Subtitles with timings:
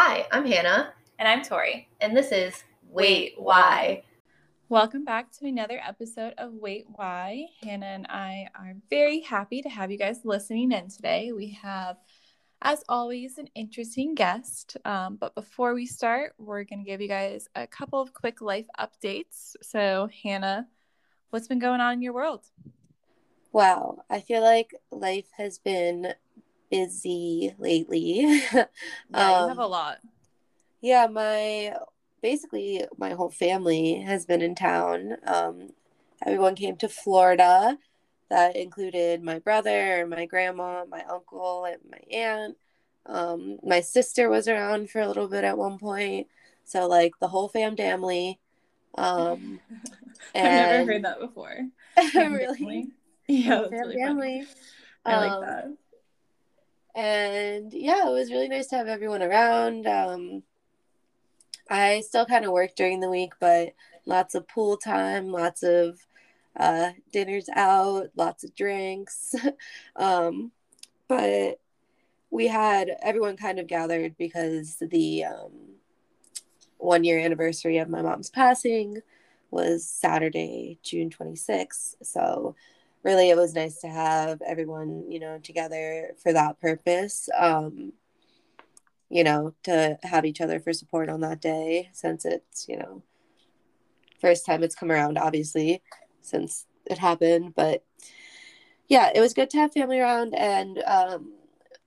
[0.00, 0.92] Hi, I'm Hannah.
[1.18, 1.88] And I'm Tori.
[2.00, 4.04] And this is Wait, Why?
[4.68, 7.46] Welcome back to another episode of Wait Why.
[7.64, 11.32] Hannah and I are very happy to have you guys listening in today.
[11.32, 11.96] We have,
[12.62, 14.76] as always, an interesting guest.
[14.84, 18.40] Um, but before we start, we're going to give you guys a couple of quick
[18.40, 19.56] life updates.
[19.62, 20.68] So, Hannah,
[21.30, 22.44] what's been going on in your world?
[23.50, 26.14] Wow, I feel like life has been
[26.70, 28.20] busy lately.
[28.52, 28.64] yeah,
[29.14, 29.98] um, you have a lot.
[30.80, 31.74] Yeah, my
[32.22, 35.16] basically my whole family has been in town.
[35.26, 35.70] Um,
[36.24, 37.78] everyone came to Florida.
[38.30, 42.56] That included my brother, my grandma, my uncle, and my aunt.
[43.06, 46.26] Um, my sister was around for a little bit at one point.
[46.64, 48.38] So like the whole fam family.
[48.96, 49.60] Um,
[50.34, 51.56] I've never heard that before.
[52.14, 52.88] really?
[53.26, 54.46] Yeah, that's really family.
[55.04, 55.64] I like um, that.
[56.98, 59.86] And yeah, it was really nice to have everyone around.
[59.86, 60.42] Um,
[61.70, 66.00] I still kind of work during the week, but lots of pool time, lots of
[66.56, 69.32] uh, dinners out, lots of drinks.
[69.96, 70.50] um,
[71.06, 71.60] but
[72.32, 75.52] we had everyone kind of gathered because the um,
[76.78, 79.02] one year anniversary of my mom's passing
[79.52, 81.94] was Saturday, June 26th.
[82.02, 82.56] So
[83.08, 87.30] really it was nice to have everyone, you know, together for that purpose.
[87.34, 87.94] Um,
[89.08, 93.02] you know, to have each other for support on that day since it's, you know,
[94.20, 95.82] first time it's come around, obviously,
[96.20, 97.54] since it happened.
[97.54, 97.82] But
[98.88, 100.34] yeah, it was good to have family around.
[100.34, 101.32] And um,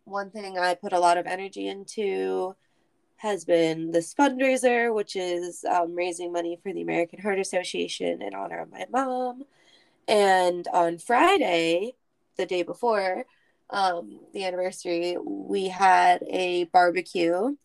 [0.05, 2.55] one thing I put a lot of energy into
[3.17, 8.33] has been this fundraiser, which is um, raising money for the American Heart Association in
[8.33, 9.43] honor of my mom.
[10.07, 11.93] And on Friday,
[12.37, 13.25] the day before,
[13.69, 17.55] um, the anniversary, we had a barbecue.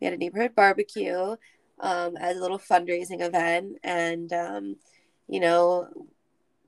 [0.00, 1.36] We had a neighborhood barbecue
[1.80, 3.78] um, as a little fundraising event.
[3.82, 4.76] And, um,
[5.28, 5.88] you know,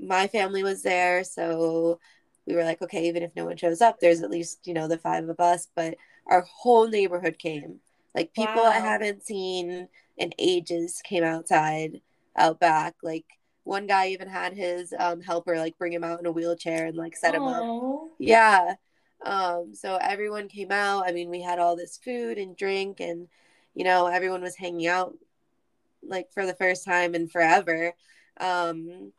[0.00, 1.24] my family was there.
[1.24, 2.00] So
[2.46, 4.88] we were like, okay, even if no one shows up, there's at least, you know,
[4.88, 5.68] the five of us.
[5.74, 7.80] But our whole neighborhood came.
[8.14, 8.70] Like people wow.
[8.70, 12.00] I haven't seen in ages came outside,
[12.36, 12.94] out back.
[13.02, 13.26] Like
[13.68, 16.96] one guy even had his um, helper like bring him out in a wheelchair and
[16.96, 17.36] like set Aww.
[17.36, 18.10] him up.
[18.18, 18.74] Yeah.
[19.22, 21.06] Um, so everyone came out.
[21.06, 23.28] I mean, we had all this food and drink, and
[23.74, 25.14] you know, everyone was hanging out
[26.02, 27.92] like for the first time in forever.
[28.40, 29.12] Um,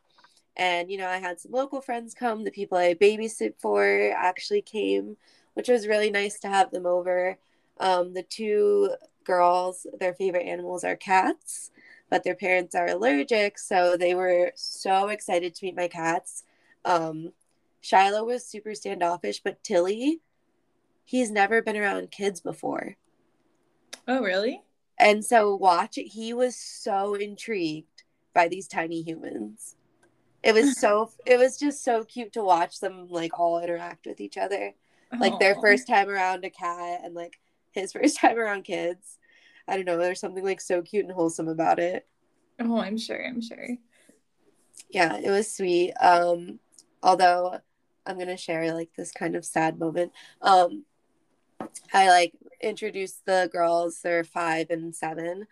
[0.56, 2.42] and you know, I had some local friends come.
[2.42, 5.16] The people I babysit for actually came,
[5.54, 7.38] which was really nice to have them over.
[7.78, 8.90] Um, the two
[9.22, 11.70] girls, their favorite animals are cats,
[12.10, 16.42] but their parents are allergic, so they were so excited to meet my cats.
[16.84, 17.32] Um,
[17.80, 20.20] Shiloh was super standoffish, but Tilly,
[21.04, 22.96] he's never been around kids before.
[24.06, 24.62] Oh, really?
[24.98, 26.08] And so watch it.
[26.08, 28.02] He was so intrigued
[28.34, 29.76] by these tiny humans.
[30.42, 34.20] It was so it was just so cute to watch them like all interact with
[34.20, 34.74] each other.
[35.18, 37.40] Like their first time around a cat and like
[37.72, 39.18] his first time around kids.
[39.70, 42.06] I don't know, there's something like so cute and wholesome about it.
[42.58, 43.68] Oh, I'm sure, I'm sure.
[44.90, 45.92] Yeah, it was sweet.
[46.00, 46.58] Um
[47.02, 47.60] although
[48.06, 50.12] I'm gonna share like this kind of sad moment.
[50.42, 50.84] Um,
[51.92, 54.00] I like introduced the girls.
[54.02, 55.46] They're five and seven.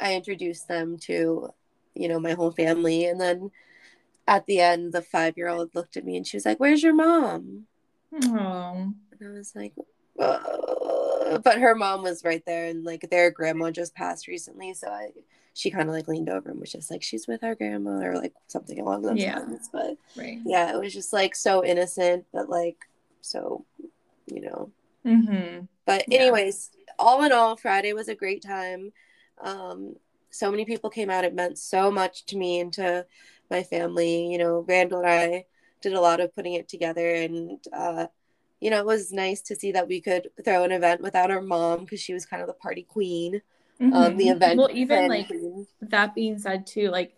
[0.00, 1.50] I introduced them to,
[1.94, 3.50] you know, my whole family, and then
[4.26, 6.82] at the end, the five year old looked at me and she was like, "Where's
[6.82, 7.66] your mom?"
[8.12, 8.92] Oh.
[9.20, 9.74] And I was like,
[10.14, 10.69] Whoa.
[11.44, 15.10] but her mom was right there, and like their grandma just passed recently, so I
[15.54, 18.16] she kind of like leaned over and was just like she's with our grandma or
[18.16, 19.38] like something along those yeah.
[19.38, 20.38] lines but right.
[20.44, 22.76] yeah it was just like so innocent but like
[23.20, 23.64] so
[24.26, 24.70] you know
[25.04, 25.64] mm-hmm.
[25.86, 26.94] but anyways yeah.
[26.98, 28.92] all in all friday was a great time
[29.42, 29.96] um
[30.30, 33.04] so many people came out it meant so much to me and to
[33.50, 35.44] my family you know randall and i
[35.80, 38.06] did a lot of putting it together and uh
[38.60, 41.42] you know it was nice to see that we could throw an event without our
[41.42, 43.40] mom because she was kind of the party queen
[43.80, 43.92] mm-hmm.
[43.92, 44.58] um, the event.
[44.58, 45.30] Well, even like
[45.82, 47.14] that being said, too, like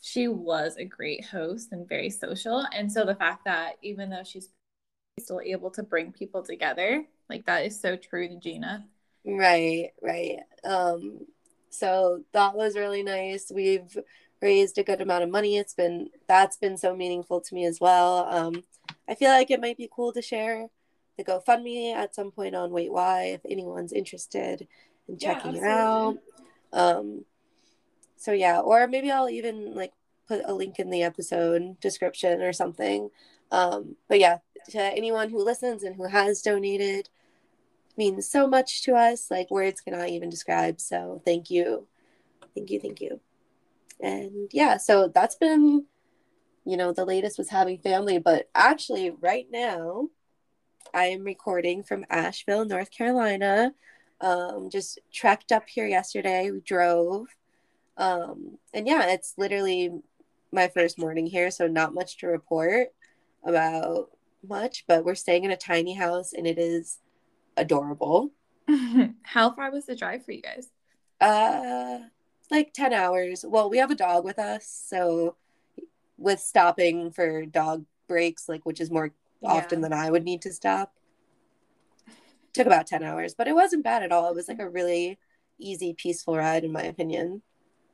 [0.00, 2.66] she was a great host and very social.
[2.72, 4.48] And so the fact that even though she's
[5.18, 8.86] still able to bring people together, like that is so true to Gina.
[9.26, 10.40] Right, right.
[10.64, 11.26] Um,
[11.70, 13.50] so that was really nice.
[13.52, 13.96] We've
[14.42, 15.56] raised a good amount of money.
[15.56, 18.26] It's been that's been so meaningful to me as well.
[18.30, 18.62] Um,
[19.08, 20.68] I feel like it might be cool to share
[21.16, 24.66] the GoFundMe at some point on Wait Why if anyone's interested
[25.08, 26.18] in checking yeah, it out.
[26.72, 27.24] Um,
[28.16, 29.92] so yeah, or maybe I'll even like
[30.26, 33.10] put a link in the episode description or something.
[33.50, 34.38] Um, but yeah,
[34.70, 37.08] to anyone who listens and who has donated,
[37.96, 39.30] means so much to us.
[39.30, 40.80] Like words cannot even describe.
[40.80, 41.86] So thank you.
[42.54, 42.80] Thank you.
[42.80, 43.20] Thank you.
[44.00, 45.86] And yeah, so that's been,
[46.64, 48.18] you know, the latest was having family.
[48.18, 50.08] But actually, right now,
[50.92, 53.72] I am recording from Asheville, North Carolina.
[54.20, 56.50] Um, just trekked up here yesterday.
[56.50, 57.26] We drove.
[57.96, 59.90] Um, and yeah, it's literally
[60.52, 62.88] my first morning here, so not much to report
[63.44, 64.10] about
[64.46, 66.98] much, but we're staying in a tiny house and it is
[67.56, 68.30] adorable.
[69.22, 70.68] How far was the drive for you guys?
[71.20, 72.00] Uh
[72.50, 73.44] like 10 hours.
[73.46, 75.36] Well, we have a dog with us, so
[76.16, 79.12] with stopping for dog breaks, like which is more
[79.44, 79.52] yeah.
[79.52, 80.92] often than I would need to stop.
[82.52, 84.28] Took about 10 hours, but it wasn't bad at all.
[84.28, 85.18] It was like a really
[85.58, 87.42] easy, peaceful ride in my opinion.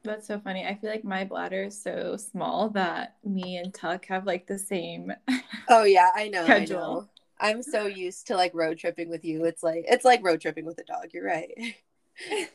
[0.02, 0.64] That's so funny.
[0.64, 4.58] I feel like my bladder is so small that me and Tuck have like the
[4.58, 5.12] same.
[5.72, 6.44] Oh yeah, I know.
[6.44, 7.08] Schedule.
[7.38, 7.54] I know.
[7.54, 9.44] I'm so used to like road tripping with you.
[9.44, 11.10] It's like it's like road tripping with a dog.
[11.12, 11.52] You're right.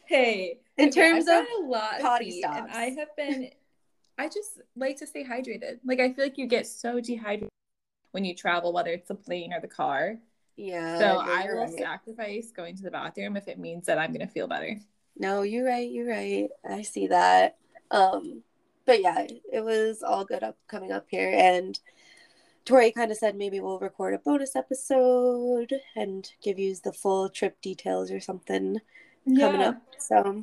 [0.06, 3.50] Hey, in okay, terms of a lot potty stops, and I have been.
[4.18, 5.80] I just like to stay hydrated.
[5.84, 7.50] Like I feel like you get so dehydrated
[8.16, 10.16] when you travel, whether it's the plane or the car.
[10.56, 10.98] Yeah.
[10.98, 11.78] So I will right.
[11.78, 14.80] sacrifice going to the bathroom if it means that I'm gonna feel better.
[15.18, 15.92] No, you're right.
[15.92, 16.48] You're right.
[16.68, 17.58] I see that.
[17.92, 18.42] Um,
[18.86, 21.78] but yeah, it was all good up coming up here, and
[22.64, 27.30] Tori kind of said maybe we'll record a bonus episode and give you the full
[27.30, 28.80] trip details or something
[29.26, 29.46] yeah.
[29.46, 29.82] coming up.
[29.98, 30.42] So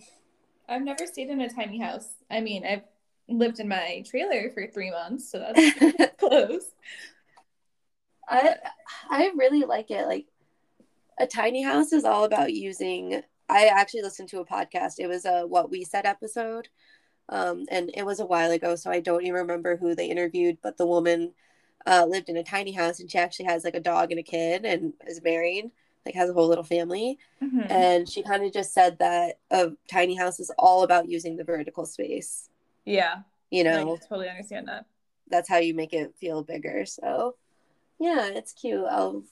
[0.69, 2.08] I've never stayed in a tiny house.
[2.30, 2.84] I mean, I've
[3.28, 6.74] lived in my trailer for three months, so that's close.
[8.28, 8.56] I
[9.10, 10.06] I really like it.
[10.06, 10.26] Like
[11.19, 14.94] a tiny house is all about using I actually listened to a podcast.
[14.98, 16.69] It was a what we said episode.
[17.28, 20.58] Um, and it was a while ago, so I don't even remember who they interviewed,
[20.62, 21.32] but the woman
[21.86, 24.22] uh, lived in a tiny house and she actually has like a dog and a
[24.22, 25.70] kid and is married,
[26.04, 27.19] like has a whole little family.
[27.42, 27.70] Mm-hmm.
[27.70, 31.44] And she kind of just said that a tiny house is all about using the
[31.44, 32.48] vertical space.
[32.84, 33.20] Yeah.
[33.50, 34.86] You know, I totally understand that.
[35.28, 36.84] That's how you make it feel bigger.
[36.86, 37.36] So,
[38.02, 38.84] yeah, it's cute.
[38.90, 39.22] I'll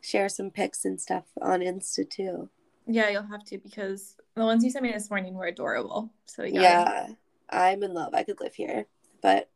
[0.00, 2.50] share some pics and stuff on Insta too.
[2.88, 6.10] Yeah, you'll have to because the ones you sent me this morning were adorable.
[6.24, 7.06] So yeah,
[7.48, 8.12] I'm in love.
[8.12, 8.86] I could live here.
[9.22, 9.48] But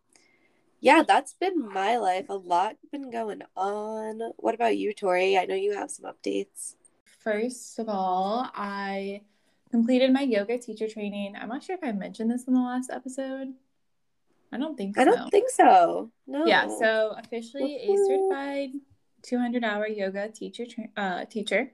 [0.78, 2.26] yeah, that's been my life.
[2.28, 4.20] A lot been going on.
[4.36, 5.36] What about you, Tori?
[5.36, 6.76] I know you have some updates.
[7.04, 9.22] First of all, I
[9.72, 11.34] completed my yoga teacher training.
[11.36, 13.54] I'm not sure if I mentioned this in the last episode.
[14.52, 15.02] I don't think so.
[15.02, 16.10] I don't think so.
[16.26, 16.44] No.
[16.46, 18.70] Yeah, so officially a certified
[19.22, 20.64] 200 hour yoga teacher
[20.96, 21.72] uh, teacher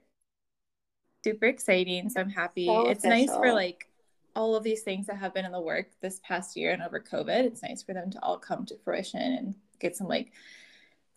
[1.26, 2.08] super exciting.
[2.08, 2.66] So I'm happy.
[2.66, 3.26] So it's official.
[3.26, 3.88] nice for like
[4.36, 7.00] all of these things that have been in the work this past year and over
[7.00, 7.44] COVID.
[7.44, 10.32] It's nice for them to all come to fruition and get some like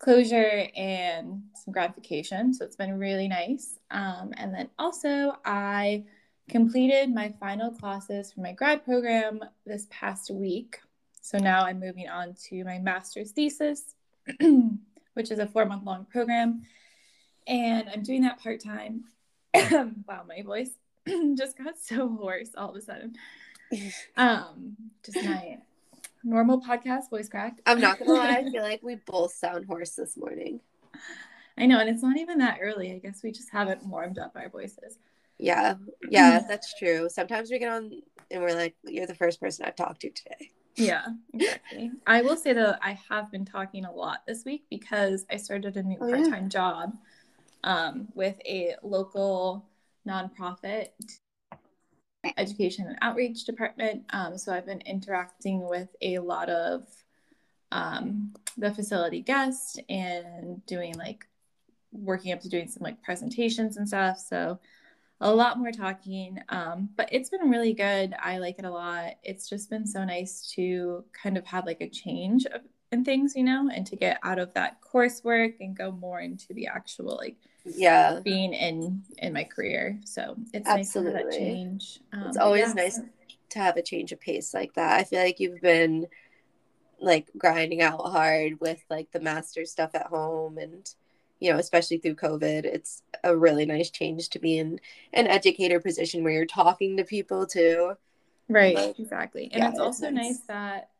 [0.00, 2.52] closure and some gratification.
[2.52, 3.78] So it's been really nice.
[3.92, 6.04] Um, and then also, I
[6.48, 10.80] completed my final classes for my grad program this past week.
[11.30, 13.94] So now I'm moving on to my master's thesis,
[15.14, 16.62] which is a four month long program.
[17.46, 19.04] And I'm doing that part time.
[19.54, 20.70] wow, my voice
[21.38, 23.14] just got so hoarse all of a sudden.
[24.16, 24.74] Um,
[25.04, 25.58] just my
[26.24, 27.60] normal podcast voice crack.
[27.64, 30.58] I'm not gonna lie, I feel like we both sound hoarse this morning.
[31.56, 32.90] I know, and it's not even that early.
[32.90, 34.98] I guess we just haven't warmed up our voices.
[35.38, 35.74] Yeah,
[36.08, 37.08] yeah, that's true.
[37.08, 40.50] Sometimes we get on and we're like, "You're the first person I've talked to today."
[40.80, 41.92] Yeah, exactly.
[42.06, 45.76] I will say that I have been talking a lot this week because I started
[45.76, 46.48] a new oh, part-time yeah.
[46.48, 46.96] job
[47.64, 49.66] um, with a local
[50.08, 50.88] nonprofit
[52.36, 54.04] education and outreach department.
[54.10, 56.86] Um, so I've been interacting with a lot of
[57.72, 61.26] um, the facility guests and doing like
[61.92, 64.18] working up to doing some like presentations and stuff.
[64.18, 64.58] So
[65.20, 68.14] a lot more talking, um, but it's been really good.
[68.18, 69.14] I like it a lot.
[69.22, 73.36] It's just been so nice to kind of have like a change of, in things,
[73.36, 77.16] you know, and to get out of that coursework and go more into the actual
[77.16, 81.12] like yeah being in in my career so it's Absolutely.
[81.12, 82.72] nice to have that change um, it's always yeah.
[82.72, 83.00] nice
[83.50, 86.06] to have a change of pace like that i feel like you've been
[87.00, 90.94] like grinding out hard with like the master stuff at home and
[91.40, 94.80] you know especially through covid it's a really nice change to be in
[95.12, 97.94] an educator position where you're talking to people too
[98.48, 100.24] right but, exactly and yeah, it's also nice.
[100.24, 100.90] nice that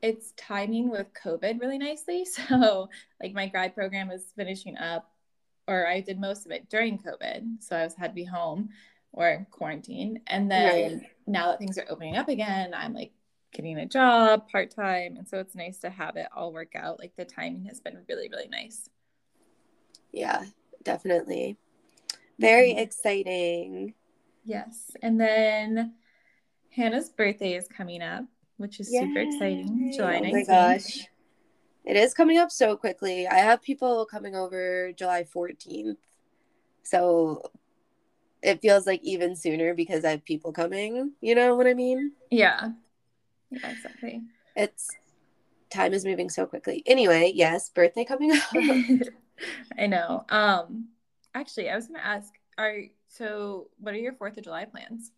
[0.00, 2.88] it's timing with covid really nicely so
[3.22, 5.10] like my grad program is finishing up
[5.68, 7.62] or I did most of it during COVID.
[7.62, 8.70] So I was had to be home
[9.12, 10.20] or quarantine.
[10.26, 11.10] And then right.
[11.26, 13.12] now that things are opening up again, I'm like
[13.52, 15.16] getting a job part time.
[15.16, 16.98] And so it's nice to have it all work out.
[16.98, 18.88] Like the timing has been really, really nice.
[20.12, 20.44] Yeah,
[20.82, 21.56] definitely.
[22.38, 22.78] Very Mhm.
[22.78, 23.94] exciting.
[24.44, 24.90] Yes.
[25.02, 25.94] And then
[26.70, 28.24] Hannah's birthday is coming up,
[28.56, 29.80] which is super exciting.
[29.86, 29.92] Yay.
[29.96, 30.32] July Oh 19th.
[30.32, 31.08] my gosh.
[31.84, 33.26] It is coming up so quickly.
[33.26, 35.98] I have people coming over July 14th.
[36.82, 37.50] So
[38.42, 41.12] it feels like even sooner because I have people coming.
[41.20, 42.12] You know what I mean?
[42.30, 42.72] Yeah.
[43.50, 44.22] Yeah, exactly.
[44.54, 44.90] It's
[45.70, 46.82] time is moving so quickly.
[46.86, 48.42] Anyway, yes, birthday coming up.
[49.78, 50.24] I know.
[50.28, 50.88] Um
[51.34, 55.12] actually I was gonna ask, are so what are your Fourth of July plans?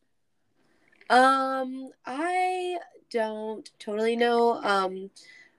[1.09, 2.77] Um, I
[3.11, 4.61] don't totally know.
[4.62, 5.11] Um,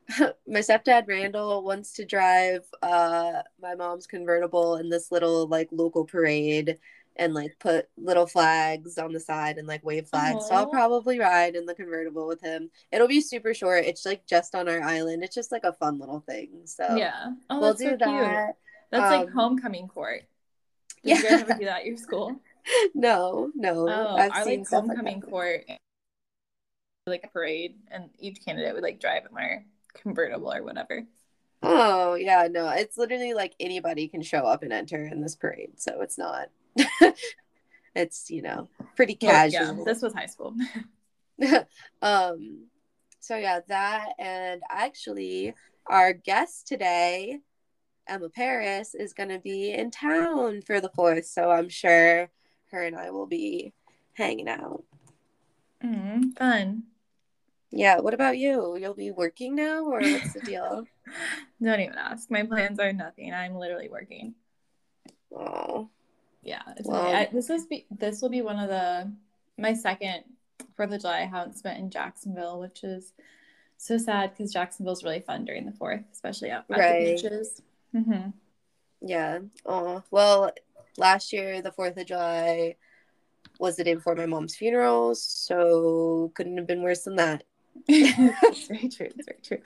[0.48, 6.06] my stepdad Randall wants to drive uh my mom's convertible in this little like local
[6.06, 6.78] parade
[7.18, 10.48] and like put little flags on the side and like wave flags.
[10.48, 12.70] So I'll probably ride in the convertible with him.
[12.92, 13.86] It'll be super short.
[13.86, 15.24] It's like just on our island.
[15.24, 16.62] It's just like a fun little thing.
[16.66, 17.34] So yeah.
[17.50, 18.56] Oh, we'll do so that.
[18.92, 20.24] That's like Um, homecoming court.
[21.04, 21.38] Did you guys Yeah.
[21.40, 22.40] ever do that at your school?
[22.94, 23.90] No, no.
[23.90, 25.66] Oh, I've our seen like stuff like homecoming court,
[27.08, 29.66] like a parade, and each candidate would like drive in their
[29.96, 31.04] convertible or whatever.
[31.64, 32.70] Oh, yeah, no.
[32.70, 35.80] It's literally like anybody can show up and enter in this parade.
[35.82, 36.50] So it's not
[37.96, 39.78] it's, you know, pretty Well, casual.
[39.78, 40.56] yeah, this was high school.
[42.02, 42.68] um
[43.20, 45.54] so yeah, that and actually
[45.88, 47.40] our guest today,
[48.08, 51.26] Emma Paris, is gonna be in town for the fourth.
[51.26, 52.30] So I'm sure
[52.72, 53.74] her and I will be
[54.14, 54.84] hanging out.
[55.84, 56.84] mm, fun.
[57.72, 58.76] Yeah, what about you?
[58.78, 60.88] You'll be working now or what's the deal?
[61.62, 62.30] Don't even ask.
[62.30, 63.34] My plans are nothing.
[63.34, 64.36] I'm literally working.
[65.36, 65.90] Oh.
[66.44, 67.16] Yeah, Well- okay.
[67.16, 69.12] I, this is be, this will be one of the
[69.58, 70.24] my second
[70.76, 73.14] Fourth of July I haven't spent in Jacksonville, which is
[73.78, 77.06] so sad because Jacksonville's really fun during the Fourth, especially out at Right.
[77.06, 77.62] the beaches.
[77.92, 78.30] hmm
[79.02, 79.40] Yeah.
[79.66, 80.52] Oh, well,
[80.98, 82.76] last year, the 4th of July
[83.60, 87.44] was the day before my mom's funeral, so couldn't have been worse than that.
[87.88, 89.10] it's very true.
[89.16, 89.60] It's very true.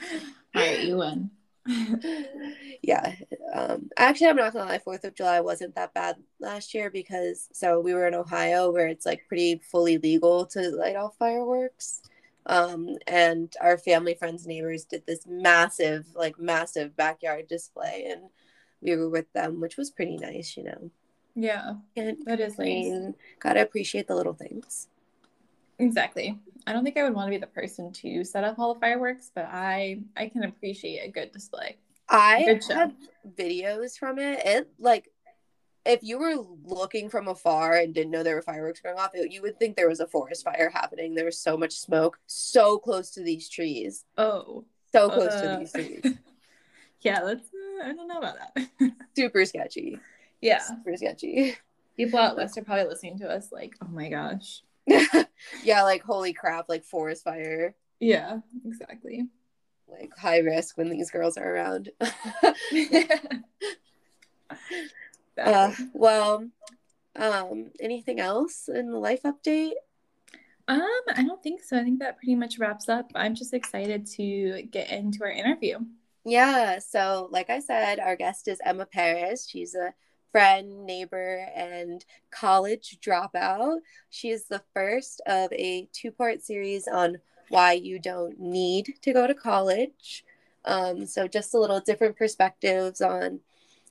[0.55, 1.29] All right, you win.
[2.83, 3.15] yeah.
[3.53, 7.49] Um, actually, I'm not gonna lie, 4th of July wasn't that bad last year because
[7.53, 12.01] so we were in Ohio where it's like pretty fully legal to light off fireworks.
[12.47, 18.29] Um, and our family, friends, neighbors did this massive, like massive backyard display, and
[18.81, 20.91] we were with them, which was pretty nice, you know.
[21.35, 22.91] yeah, And that is nice.
[23.39, 24.87] Gotta appreciate the little things.
[25.79, 26.37] Exactly.
[26.67, 28.79] I don't think I would want to be the person to set up all the
[28.79, 31.77] fireworks, but I I can appreciate a good display.
[32.09, 32.93] I Good have
[33.37, 34.39] videos from it.
[34.45, 35.09] It like
[35.85, 39.31] if you were looking from afar and didn't know there were fireworks going off, it,
[39.31, 41.13] you would think there was a forest fire happening.
[41.13, 45.59] There was so much smoke, so close to these trees, Oh, so close Uh, to
[45.59, 46.01] these trees.
[47.01, 47.21] yeah.
[47.23, 48.67] That's uh, I don't know about that.
[49.15, 49.99] Super sketchy.
[50.41, 51.55] yeah, Super sketchy.
[51.95, 54.63] people out west are probably listening to us like, oh my gosh.
[55.63, 59.27] yeah, like holy crap, like forest fire, Yeah, exactly.
[59.87, 61.91] like high risk when these girls are around.
[65.37, 66.47] Uh, well,
[67.17, 69.73] um, anything else in the life update?
[70.67, 70.81] Um,
[71.13, 71.77] I don't think so.
[71.77, 73.11] I think that pretty much wraps up.
[73.15, 75.79] I'm just excited to get into our interview.
[76.23, 79.47] Yeah, so like I said, our guest is Emma Paris.
[79.47, 79.93] She's a
[80.35, 83.77] friend, neighbor, and college dropout.
[84.09, 89.13] She is the first of a two part series on why you don't need to
[89.13, 90.25] go to college.
[90.65, 93.39] Um, so, just a little different perspectives on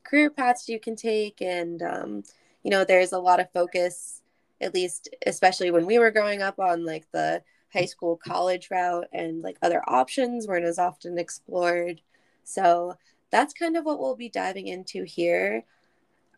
[0.02, 1.40] career paths you can take.
[1.40, 2.24] And, um,
[2.62, 4.20] you know, there's a lot of focus,
[4.60, 9.06] at least, especially when we were growing up, on like the high school college route
[9.14, 12.02] and like other options weren't as often explored.
[12.42, 12.98] So
[13.30, 15.64] that's kind of what we'll be diving into here.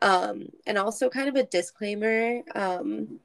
[0.02, 3.20] Um, and also, kind of a disclaimer um,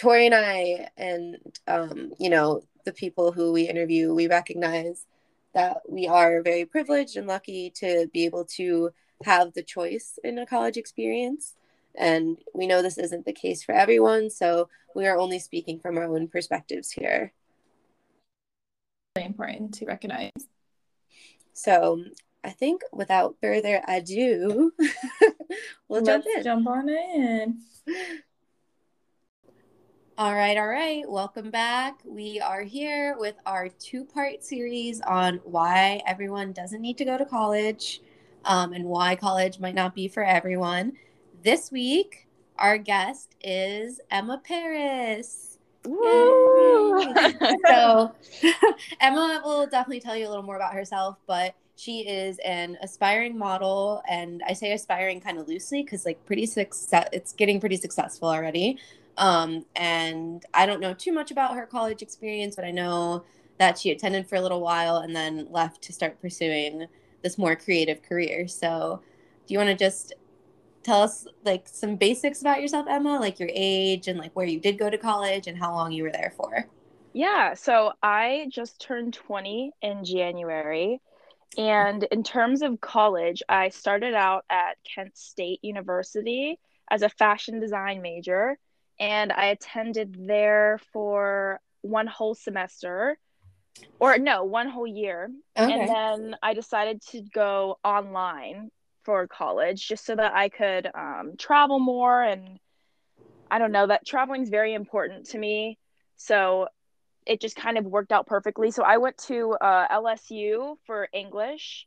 [0.00, 5.04] Tori and I, and, um, you know, the people who we interview, we recognize
[5.52, 8.90] that we are very privileged and lucky to be able to
[9.24, 11.54] have the choice in a college experience.
[11.94, 14.30] And we know this isn't the case for everyone.
[14.30, 17.32] So we are only speaking from our own perspectives here.
[19.16, 20.30] Really important to recognize.
[21.52, 22.04] So
[22.42, 24.72] I think without further ado,
[25.88, 26.44] we'll jump Let's in.
[26.44, 27.58] jump on in.
[30.16, 31.04] All right, all right.
[31.08, 32.00] Welcome back.
[32.04, 37.18] We are here with our two part series on why everyone doesn't need to go
[37.18, 38.00] to college
[38.44, 40.94] um, and why college might not be for everyone.
[41.42, 42.26] This week,
[42.58, 45.58] our guest is Emma Paris.
[45.86, 45.92] Yay.
[47.66, 48.14] so,
[49.00, 53.38] Emma will definitely tell you a little more about herself, but She is an aspiring
[53.38, 57.08] model, and I say aspiring kind of loosely because like pretty success.
[57.10, 58.78] It's getting pretty successful already.
[59.16, 63.24] Um, and I don't know too much about her college experience, but I know
[63.56, 66.84] that she attended for a little while and then left to start pursuing
[67.22, 68.46] this more creative career.
[68.46, 69.00] So,
[69.46, 70.12] do you want to just
[70.82, 74.60] tell us like some basics about yourself, Emma, like your age and like where you
[74.60, 76.66] did go to college and how long you were there for?
[77.14, 81.00] Yeah, so I just turned 20 in January.
[81.58, 86.58] And in terms of college, I started out at Kent State University
[86.90, 88.58] as a fashion design major.
[88.98, 93.18] And I attended there for one whole semester,
[93.98, 95.30] or no, one whole year.
[95.56, 95.72] Okay.
[95.72, 98.70] And then I decided to go online
[99.04, 102.22] for college just so that I could um, travel more.
[102.22, 102.58] And
[103.50, 105.78] I don't know, that traveling is very important to me.
[106.16, 106.68] So
[107.30, 108.72] it just kind of worked out perfectly.
[108.72, 111.86] So I went to uh, LSU for English.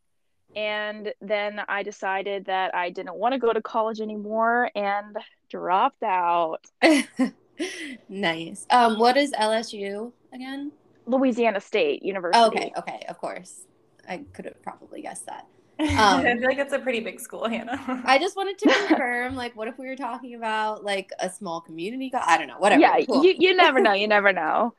[0.55, 5.17] And then I decided that I didn't want to go to college anymore and
[5.49, 6.59] dropped out.
[8.09, 8.67] nice.
[8.69, 10.71] Um, what is LSU again?
[11.07, 12.39] Louisiana State University.
[12.39, 13.65] Oh, okay, okay, of course.
[14.07, 15.47] I could have probably guessed that.
[15.79, 18.03] Um, I feel like it's a pretty big school, Hannah.
[18.05, 21.61] I just wanted to confirm, like, what if we were talking about like a small
[21.61, 22.11] community?
[22.11, 22.81] Co- I don't know, whatever.
[22.81, 23.25] Yeah, cool.
[23.25, 23.93] you, you never know.
[23.93, 24.75] You never know.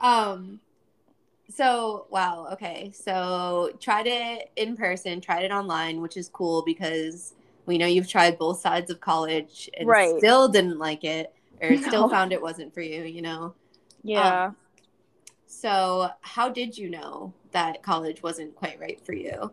[0.00, 0.60] Um,
[1.50, 7.34] so wow, okay, so tried it in person, tried it online, which is cool because
[7.66, 10.14] we know you've tried both sides of college and Right.
[10.18, 13.04] still didn't like it, or still found it wasn't for you.
[13.04, 13.54] You know.
[14.02, 14.52] Yeah.
[15.46, 19.52] So how did you know that college wasn't quite right for you?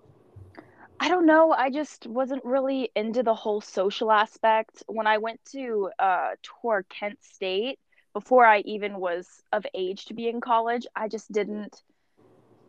[1.00, 1.52] I don't know.
[1.52, 4.84] I just wasn't really into the whole social aspect.
[4.88, 7.80] When I went to uh, tour Kent State
[8.16, 11.84] before I even was of age to be in college, I just didn't.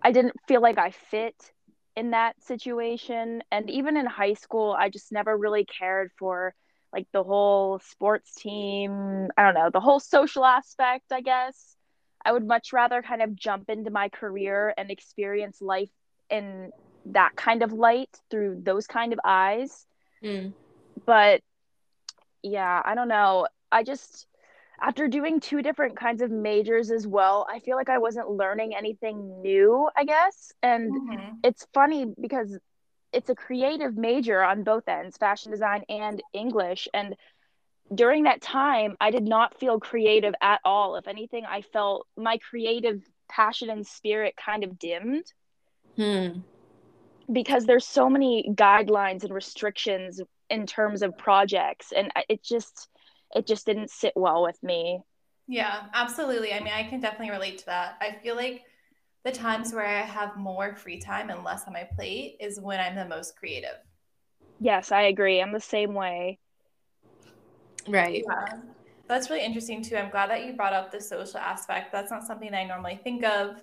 [0.03, 1.53] I didn't feel like I fit
[1.97, 6.55] in that situation, and even in high school, I just never really cared for
[6.93, 9.29] like the whole sports team.
[9.39, 11.13] I don't know the whole social aspect.
[11.13, 11.77] I guess
[12.25, 15.91] I would much rather kind of jump into my career and experience life
[16.31, 16.73] in
[17.07, 19.87] that kind of light through those kind of eyes
[20.23, 20.55] Mm.
[21.07, 21.41] but
[22.43, 24.27] yeah i don't know i just
[24.81, 28.75] after doing two different kinds of majors as well i feel like i wasn't learning
[28.77, 30.53] anything new i guess.
[30.63, 31.43] And Mhm.
[31.43, 32.59] it's funny because
[33.13, 36.89] it's a creative major on both ends fashion design and english.
[36.95, 37.15] And
[37.95, 40.97] during that time i did not feel creative at all.
[40.97, 45.33] If anything i felt my creative passion and spirit kind of dimmed.
[45.97, 46.41] Hmm.
[47.33, 51.93] because there's so many guidelines and restrictions in terms of projects.
[51.93, 52.89] And it just
[53.35, 55.01] it just didn't sit well with me
[55.49, 56.53] Yeah, absolutely.
[56.53, 57.97] I mean, I can definitely relate to that.
[58.01, 58.63] I feel like
[59.25, 62.81] the times where I have more free time and less on my plate is when
[62.81, 63.77] I'm the most creative.
[64.59, 66.39] yes i agree i'm the same way
[67.89, 68.25] Right.
[68.27, 68.61] Yeah.
[69.09, 69.97] That's really interesting too.
[69.97, 71.93] I'm glad that you brought up the social aspect.
[71.93, 73.63] That's not something I normally think of.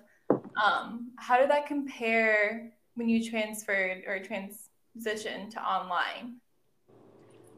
[0.64, 6.36] Um, how did that compare when you transferred or transitioned to online?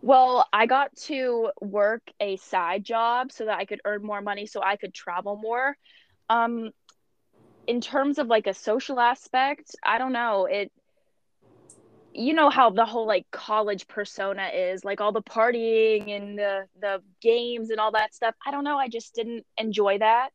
[0.03, 4.47] Well i got to work a side job so that i could earn more money
[4.47, 5.77] so i could travel more.
[6.29, 6.71] Um
[7.67, 10.47] in terms of like a social aspect i don't know.
[10.47, 10.71] It
[12.13, 16.67] you know how the whole like college persona is like all the partying and the
[16.81, 18.35] the games and all that stuff.
[18.47, 18.79] I don't know.
[18.79, 20.31] I just didn't enjoy that.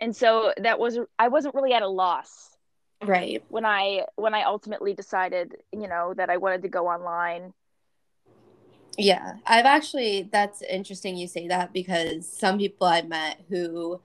[0.00, 2.56] And so that was i wasn't really at a loss
[3.02, 3.42] Right.
[3.48, 7.52] when i when i ultimately decided you know that i wanted to go online
[8.98, 14.00] Yeah, I've actually, that's interesting you say that because some people I've met who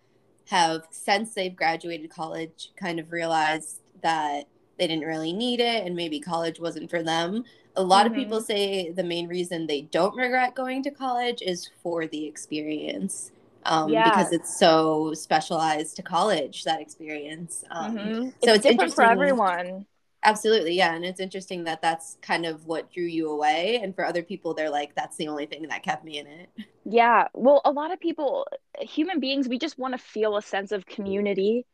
[0.50, 4.44] have, since they've graduated college, kind of realized that
[4.78, 7.46] they didn't really need it and maybe college wasn't for them.
[7.78, 8.14] A lot of Mhm.
[8.14, 13.32] people say the main reason they don't regret going to college is for the experience.
[13.64, 14.02] Um, Yeah.
[14.02, 17.64] because it's so specialized to college, that experience.
[17.70, 18.34] Um, Mhm.
[18.40, 19.86] so it's, it's different for everyone
[20.24, 24.06] Absolutely, yeah, and it's interesting that that's kind of what drew you away, and for
[24.06, 26.50] other people, they're like, "That's the only thing that kept me in it."
[26.86, 27.28] Yeah.
[27.34, 28.48] Well, a lot of people,
[28.80, 31.66] human beings, we just want to feel a sense of community,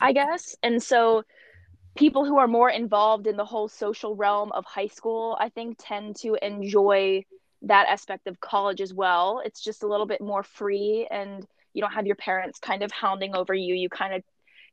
[0.00, 0.56] I guess.
[0.62, 1.22] And so
[1.96, 5.78] people who are more involved in the whole social realm of high school, I think,
[5.80, 7.24] tend to enjoy
[7.62, 9.42] that aspect of college as well.
[9.44, 12.92] It's just a little bit more free and you don't have your parents kind of
[12.92, 13.74] hounding over you.
[13.74, 14.22] You kind of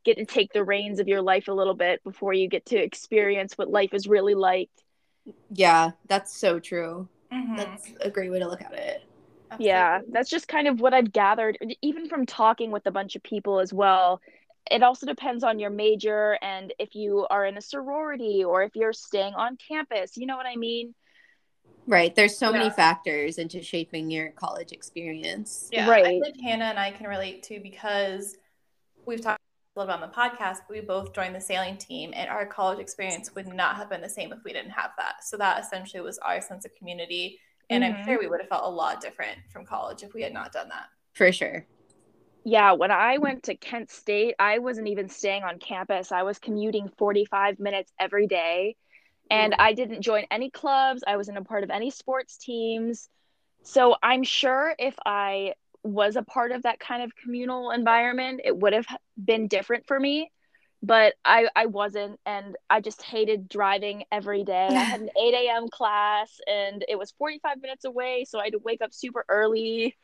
[0.03, 2.77] get to take the reins of your life a little bit before you get to
[2.77, 4.69] experience what life is really like.
[5.51, 7.07] Yeah, that's so true.
[7.31, 7.55] Mhm.
[7.57, 9.03] That's a great way to look at it.
[9.59, 13.23] Yeah, that's just kind of what I've gathered, even from talking with a bunch of
[13.23, 14.21] people as well.
[14.69, 18.75] it also depends on your major and if you are in a sorority or if
[18.75, 20.15] you're staying on campus.
[20.15, 20.93] You know what I mean?
[21.87, 22.13] Right.
[22.15, 22.59] There's so Yeah.
[22.59, 25.69] many factors into shaping your college experience.
[25.73, 26.21] Yeah, I Right.
[26.23, 28.37] think Hannah and I can relate to because
[29.05, 29.40] we've talked a
[29.81, 32.79] little bit on the podcast, but we both joined the sailing team, and our college
[32.79, 35.23] experience would not have been the same if we didn't have that.
[35.23, 37.39] So that essentially was our sense of community,
[37.69, 38.05] and I'm Mhm.
[38.05, 40.69] sure we would have felt a lot different from college if we had not done
[40.69, 40.89] that.
[41.13, 41.65] For sure.
[42.43, 46.11] Yeah, when I went to Kent State, I wasn't even staying on campus.
[46.11, 48.75] I was commuting 45 minutes every day.
[49.29, 51.03] And I didn't join any clubs.
[51.07, 53.07] I wasn't a part of any sports teams.
[53.63, 58.55] So I'm sure if I was a part of that kind of communal environment, it
[58.55, 58.85] would have
[59.23, 60.31] been different for me.
[60.83, 62.19] But I, I wasn't.
[62.25, 64.67] And I just hated driving every day.
[64.71, 65.67] I had an 8 a.m.
[65.69, 68.25] class and it was 45 minutes away.
[68.27, 69.95] So I had to wake up super early.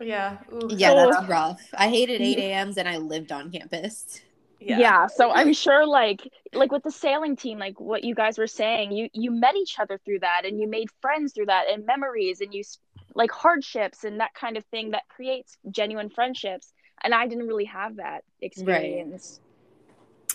[0.00, 0.38] Yeah.
[0.50, 0.68] Ooh.
[0.70, 1.60] Yeah, So- that's rough.
[1.76, 4.20] I hated 8 a.m.s and I lived on campus.
[4.60, 4.78] yeah.
[4.78, 5.06] yeah.
[5.08, 6.20] so i'm sure like
[6.54, 9.74] like with the sailing team like what you guys were saying you you met each
[9.80, 12.78] other through that and you made friends through that and memories and you s-
[13.14, 16.72] like hardships and that kind of thing that creates genuine friendships
[17.02, 19.40] and i didn't really have that experience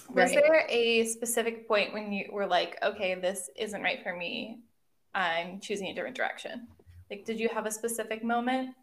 [0.10, 0.42] Was Right.
[0.42, 4.60] there a specific point when you were like, okay, this isn't right for me?
[5.14, 6.68] I'm choosing a different direction.
[7.12, 8.76] Like, did you have a specific moment?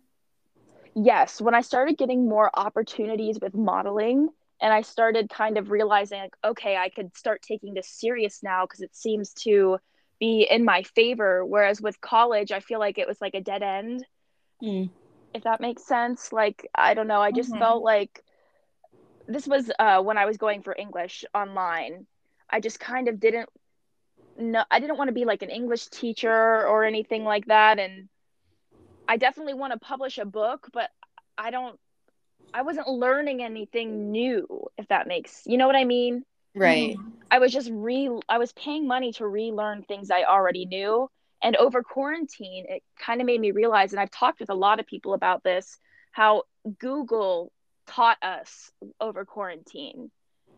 [0.95, 4.29] yes when i started getting more opportunities with modeling
[4.61, 8.65] and i started kind of realizing like okay i could start taking this serious now
[8.65, 9.79] because it seems to
[10.21, 13.63] be in my favor whereas with college i feel like it was like a dead
[13.63, 14.05] end
[14.63, 14.91] Mm.
[15.35, 17.59] if that makes sense like i don't know i just Mhm.
[17.59, 18.23] felt like
[19.27, 22.07] this was uh when i was going for english online
[22.51, 23.49] i just kind of didn't
[24.37, 26.31] know i didn't want to be like an english teacher
[26.67, 28.09] or anything like that and
[29.09, 30.91] i definitely want to publish a book but
[31.39, 31.79] i don't
[32.55, 34.47] i wasn't learning anything new
[34.79, 36.23] if that makes you know what i mean
[36.55, 36.97] Right.
[36.97, 37.11] Mm-hmm.
[37.31, 41.11] I was just re I was paying money to relearn things I already knew.
[41.43, 44.81] And over quarantine, it kind of made me realize, and I've talked with a lot
[44.81, 45.77] of people about this,
[46.13, 46.45] how
[46.79, 47.53] Google
[47.87, 50.11] taught us over quarantine.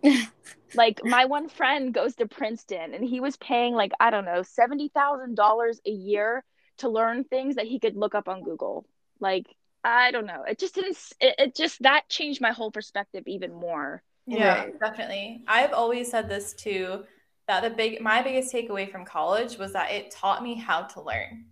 [0.74, 4.42] like my one friend goes to Princeton and he was paying like, I don't know,
[4.42, 6.44] seventy thousand dollars a year
[6.78, 8.86] to learn things that he could look up on Google.
[9.18, 9.46] Like,
[9.82, 10.42] I don't know.
[10.46, 14.02] It just didn't it, it just that changed my whole perspective even more.
[14.26, 14.80] Yeah, Right.
[14.80, 15.42] definitely.
[15.46, 17.04] I've always said this too
[17.48, 21.00] that the big my biggest takeaway from college was that it taught me how to
[21.00, 21.46] learn.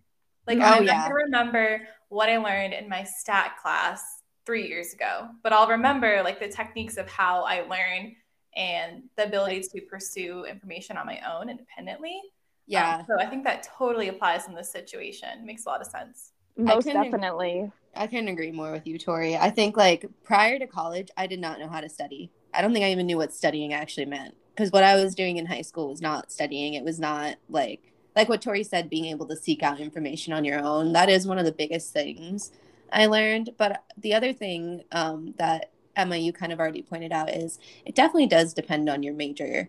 [0.46, 1.06] Like Oh, I'm yeah.
[1.08, 4.02] not remember what I learned in my stat class
[4.44, 8.16] three years ago, but I'll remember like the techniques of how I learn
[8.56, 12.20] and the ability to pursue information on my own independently.
[12.66, 12.98] Yeah.
[12.98, 15.44] Um, so I think that totally applies in this situation.
[15.46, 16.32] Makes a lot of sense.
[16.56, 17.70] Most couldn't- definitely.
[17.96, 19.36] I can't agree more with you, Tori.
[19.36, 22.30] I think like prior to college, I did not know how to study.
[22.54, 25.36] I don't think I even knew what studying actually meant because what I was doing
[25.36, 26.74] in high school was not studying.
[26.74, 30.44] It was not like like what Tori said, being able to seek out information on
[30.44, 30.92] your own.
[30.92, 32.52] That is one of the biggest things
[32.92, 33.50] I learned.
[33.58, 37.94] But the other thing um, that Emma, you kind of already pointed out is it
[37.94, 39.68] definitely does depend on your major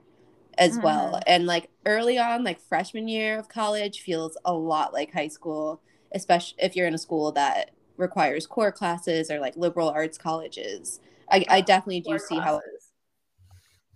[0.58, 1.20] as well.
[1.28, 5.82] And like early on, like freshman year of college feels a lot like high school,
[6.14, 11.00] especially if you're in a school that requires core classes or like liberal arts colleges.
[11.32, 12.70] I, I definitely do Core see how classes.
[12.75, 12.75] I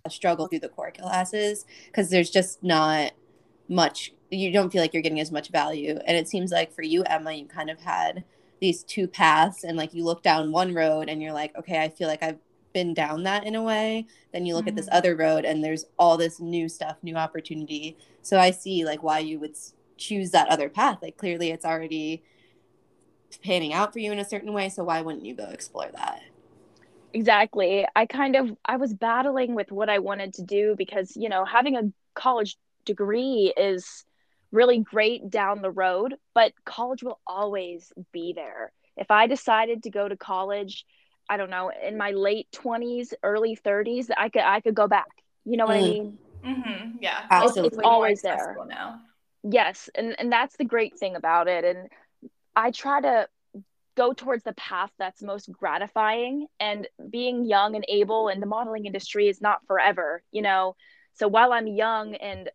[0.08, 3.12] struggle through the core classes because there's just not
[3.68, 5.98] much you don't feel like you're getting as much value.
[6.06, 8.24] And it seems like for you emma you kind of had
[8.60, 11.88] these two paths and like you look down one road and you're like okay i
[11.88, 12.38] feel like i've
[12.72, 14.06] been down that in a way.
[14.32, 14.92] Then you look at this Mhm.
[14.96, 17.96] other road and there's all this new stuff new opportunity.
[18.22, 19.56] So i see like why you would
[19.96, 20.98] choose that other path.
[21.02, 22.22] Like clearly it's already
[23.42, 26.20] panning out for you in a certain way so why wouldn't you go explore that
[27.12, 27.86] Exactly.
[27.96, 31.44] I kind of I was battling with what I wanted to do because, you know,
[31.44, 31.82] having a
[32.14, 34.04] college degree is
[34.52, 38.72] really great down the road, but college will always be there.
[38.96, 40.84] If I decided to go to college,
[41.28, 45.08] I don't know, in my late 20s, early 30s, I could I could go back.
[45.44, 45.84] You know what I Mm.
[45.84, 46.18] mean?
[46.44, 46.98] Mm-hmm.
[47.00, 47.78] Yeah, Absolutely.
[47.78, 48.56] way more always there.
[48.68, 49.00] now.
[49.42, 51.88] Yes, and and that's the great thing about it and
[52.56, 53.28] I try to
[53.96, 58.86] go towards the path that's most gratifying and being young and able in the modeling
[58.86, 60.76] industry is not forever, you know.
[61.14, 62.50] So while I'm young and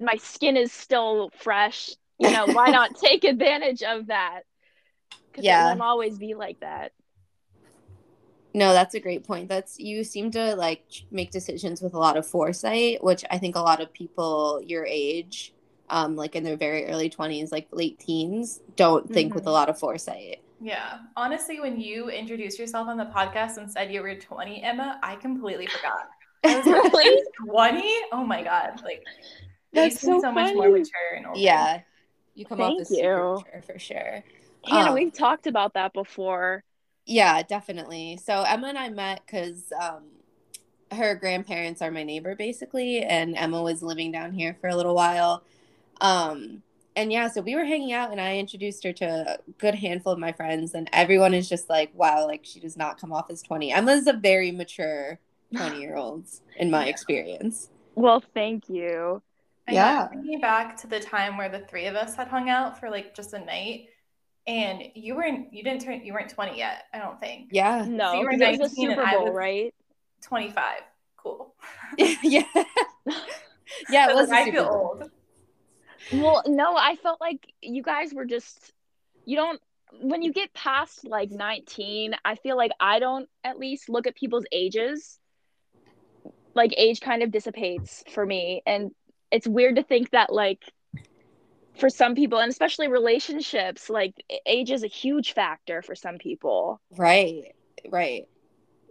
[0.00, 4.42] my skin is still fresh, you know, why not take advantage of that?
[5.32, 5.68] 'Cause Yeah.
[5.68, 6.92] won't always be like that.
[8.56, 9.48] No, that's a great point.
[9.48, 13.56] That's you seem to like make decisions with a lot of foresight, which I think
[13.56, 15.53] a lot of people your age,
[15.94, 19.68] um, like in their very early twenties, like late teens, don't think with a lot
[19.68, 20.38] of foresight.
[20.60, 20.98] Yeah.
[21.16, 25.16] Honestly, when you introduced yourself on the podcast and said you were 20, Emma, I
[25.16, 26.08] completely forgot.
[26.44, 27.22] I was Really?
[27.48, 27.82] 20?
[28.12, 28.80] Oh my God.
[28.84, 29.02] Like,
[29.72, 30.80] That's so so much more funny.
[30.80, 31.38] mature and older.
[31.40, 31.80] Yeah.
[32.34, 33.34] You come off Thank as super you.
[33.34, 34.24] mature for sure.
[34.64, 36.64] Hannah, Um, we've talked about that before.
[37.06, 38.16] Yeah, definitely.
[38.22, 40.04] So Emma and I met because um,
[40.92, 44.94] her grandparents are my neighbor, basically, and Emma was living down here for a little
[44.94, 45.44] while.
[46.00, 46.62] Um,
[46.96, 50.12] and yeah, so we were hanging out, and I introduced her to a good handful
[50.12, 53.30] of my friends, and everyone is just like, "Wow, like she does not come off
[53.30, 55.18] as twenty." Emma's a very mature
[55.56, 56.26] twenty-year-old
[56.56, 57.70] in my experience.
[57.96, 59.22] Well, thank you.
[59.66, 59.98] I Yeah.
[60.02, 62.90] got thinking back to the time where the three of us had hung out for
[62.90, 63.88] like just a night,
[64.46, 67.48] and you weren't you didn't turn you weren't 20 yet, I don't think.
[67.50, 69.74] Yeah, No, you were it was a 19 and Super I Bowl, was- right?
[70.22, 70.80] 25.
[71.16, 71.54] Cool.
[71.98, 72.14] yeah,
[73.90, 74.04] yeah.
[74.04, 74.28] It But, was.
[74.28, 74.98] like, a I feel Super Bowl.
[75.00, 75.10] old.
[76.10, 78.72] Well, no, I felt like you guys were just
[79.24, 79.60] you don't
[80.00, 84.16] when you get past like 19, I feel like I don't at least look at
[84.16, 85.18] people's ages.
[86.54, 88.92] Like age kind of dissipates for me and
[89.30, 90.62] it's weird to think that like
[91.76, 94.14] for some people and especially relationships like
[94.46, 96.80] age is a huge factor for some people.
[96.96, 97.54] Right,
[97.90, 98.28] right.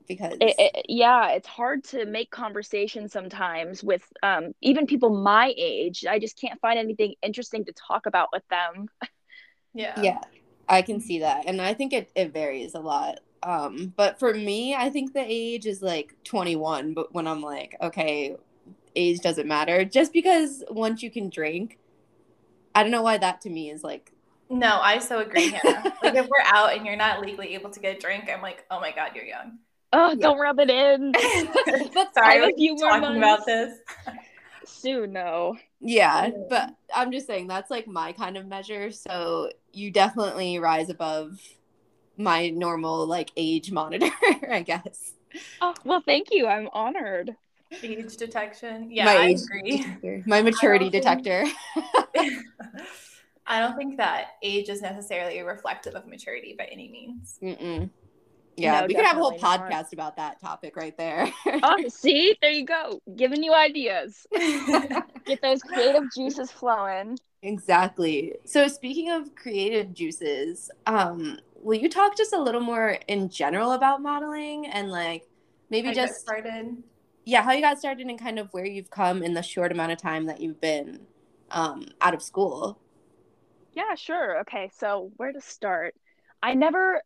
[0.07, 5.53] Because it, it, yeah it's hard to make conversation sometimes with um, even people my
[5.57, 8.87] age i just can't find anything interesting to talk about with them
[9.73, 10.01] Yeah.
[10.03, 10.19] yeah
[10.67, 14.33] i can see that and i think it, it varies a lot um but for
[14.33, 18.35] me i think the age is like 21 but when i'm like okay
[18.95, 21.77] age doesn't matter just because once you can drink
[22.75, 24.11] i don't know why that to me is like
[24.49, 25.89] No, I so agree, Hannah.
[26.01, 28.65] like if we're out and you're not legally able to get a drink, I'm like,
[28.69, 29.59] oh my god, you're young.
[29.93, 30.15] Oh Yeah.
[30.15, 31.21] don't rub it in but
[32.13, 33.77] Sorry, have a we're talking about this.
[34.65, 39.91] soon no yeah but i'm just saying that's like my kind of measure so you
[39.91, 41.39] definitely rise above
[42.17, 44.10] my normal like age monitor
[44.51, 45.13] i guess
[45.62, 47.36] oh well thank you i'm honored
[47.82, 48.91] Age detection.
[48.91, 49.77] Yeah, my I agree.
[49.77, 51.45] detector, my maturity don't think- detector
[53.47, 57.39] I don't think that age is necessarily reflective of maturity by any means.
[57.41, 57.89] Mm-mm.
[58.55, 59.71] Yeah, No, we could have a whole definitely not.
[59.71, 61.31] podcast about that topic right there.
[61.63, 64.25] oh see there you go giving you ideas
[65.25, 68.35] get those creative juices flowing exactly.
[68.45, 73.71] So speaking of creative juices, um, will you talk just a little more in general
[73.73, 75.27] about modeling and like
[75.69, 76.83] maybe I just started.
[77.25, 79.91] yeah, how you got started and kind of where you've come in the short amount
[79.91, 81.07] of time that you've been
[81.51, 82.79] um, out of school.
[83.73, 84.39] Yeah, sure.
[84.41, 85.95] Okay, so where to start?
[86.41, 87.01] I never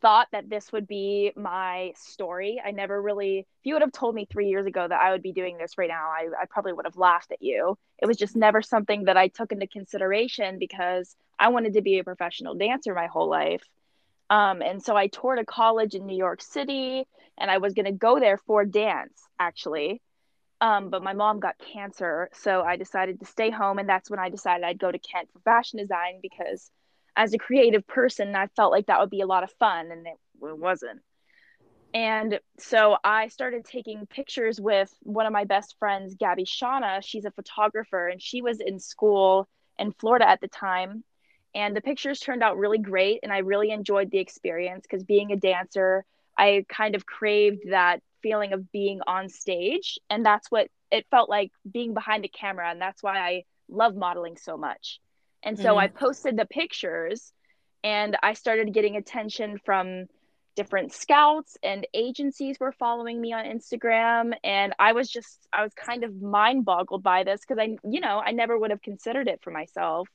[0.00, 2.60] thought that this would be my story.
[2.64, 5.22] I never really, if you would have told me three years ago that I would
[5.22, 7.76] be doing this right now, I, I probably would have laughed at you.
[7.98, 11.98] It was just never something that I took into consideration because I wanted to be
[11.98, 13.62] a professional dancer my whole life.
[14.30, 17.06] Um, and so I toured a college in New York City
[17.38, 20.02] and I was going to go there for dance, actually.
[20.60, 24.18] Um, but my mom got cancer, so I decided to stay home, and that's when
[24.18, 26.68] I decided I'd go to Kent for fashion design because,
[27.16, 30.06] as a creative person, I felt like that would be a lot of fun, and
[30.06, 31.00] it, it wasn't.
[31.94, 37.02] And so I started taking pictures with one of my best friends, Gabby Shauna.
[37.02, 41.02] She's a photographer, and she was in school in Florida at the time.
[41.54, 45.32] And the pictures turned out really great, and I really enjoyed the experience because being
[45.32, 46.04] a dancer,
[46.36, 51.28] I kind of craved that feeling of being on stage and that's what it felt
[51.28, 55.00] like being behind the camera and that's why I love modeling so much.
[55.42, 55.78] And so Mhm.
[55.78, 57.32] I posted the pictures
[57.84, 60.06] and I started getting attention from
[60.56, 65.72] different scouts and agencies were following me on Instagram and I was just I was
[65.74, 69.28] kind of mind boggled by this because I you know I never would have considered
[69.28, 70.08] it for myself.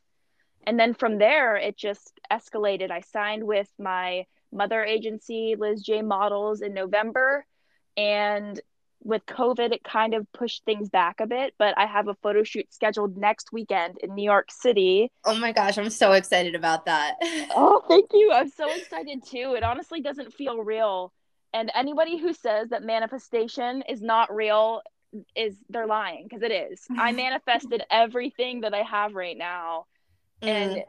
[0.66, 2.92] And then from there it just escalated.
[2.92, 7.46] I signed with my mother agency Liz J Models in November
[7.96, 8.60] and
[9.04, 11.54] with COVID, it kind of pushed things back a bit.
[11.60, 15.12] But I have a photo shoot scheduled next weekend in New York City.
[15.26, 17.16] Oh my gosh, I'm so excited about that.
[17.56, 18.32] Oh, thank you.
[18.32, 19.54] I'm so excited too.
[19.56, 21.14] It honestly doesn't feel real.
[21.54, 24.82] And anybody who says that manifestation is not real
[25.36, 26.82] is they're lying because it is.
[26.98, 29.86] I manifested everything that I have right now.
[30.42, 30.84] And Mm.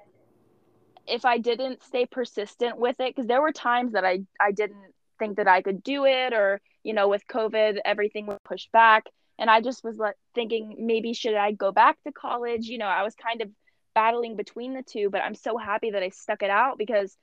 [1.07, 4.94] if I didn't stay persistent with it, because there were times that I, I didn't
[5.18, 9.07] think that I could do it, or, you know, with COVID, everything was pushed back.
[9.38, 12.66] And I just was like thinking maybe should I go back to college?
[12.66, 13.49] You know, I was kind of
[13.94, 17.16] battling between the two, but I'm so happy that I stuck it out because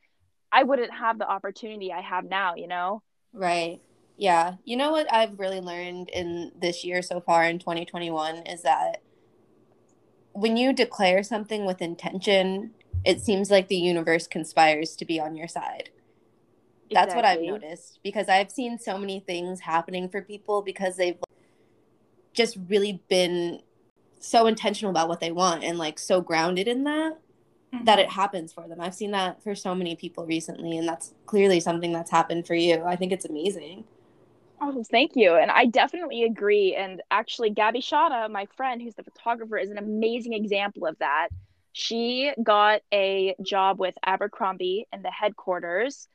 [0.51, 3.01] I wouldn't have the opportunity I have now, you know?
[3.31, 3.79] Right.
[4.17, 4.55] Yeah.
[4.65, 9.01] You know what I've really learned in this year so far in 2021 is that
[10.33, 12.71] when you declare something with intention,
[13.05, 15.89] it seems like the universe conspires to be on your side.
[16.91, 21.17] That's what I've noticed because I've seen so many things happening for people because they've
[22.33, 23.61] just really been
[24.19, 27.17] so intentional about what they want and like so grounded in that
[27.85, 28.19] that it mm-hmm.
[28.19, 28.81] happens for them.
[28.81, 32.53] I've seen that for so many people recently and that's clearly something that's happened for
[32.53, 32.83] you.
[32.83, 33.85] I think it's amazing.
[34.63, 35.35] Oh, thank you.
[35.35, 36.75] And I definitely agree.
[36.75, 41.29] And actually, Gabby Shada, my friend who's the photographer, is an amazing example of that.
[41.73, 46.07] She got a job with Abercrombie in the headquarters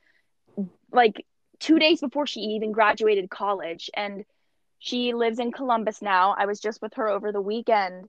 [0.92, 1.24] like
[1.60, 3.90] two days before she even graduated college.
[3.94, 4.24] And
[4.78, 6.34] she lives in Columbus now.
[6.38, 8.06] I was just with her over the weekend.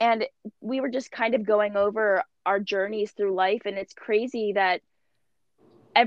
[0.00, 0.26] And
[0.60, 3.62] we were just kind of going over our journeys through life.
[3.66, 4.80] And it's crazy that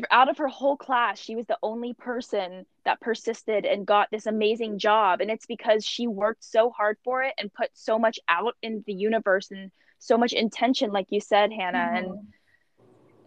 [0.10, 4.26] out of her whole class, she was the only person that persisted and got this
[4.26, 5.22] amazing job.
[5.22, 8.84] And it's because she worked so hard for it and put so much out in
[8.86, 11.92] the universe and so much intention, like you said, Hannah.
[11.94, 12.28] And Mhm.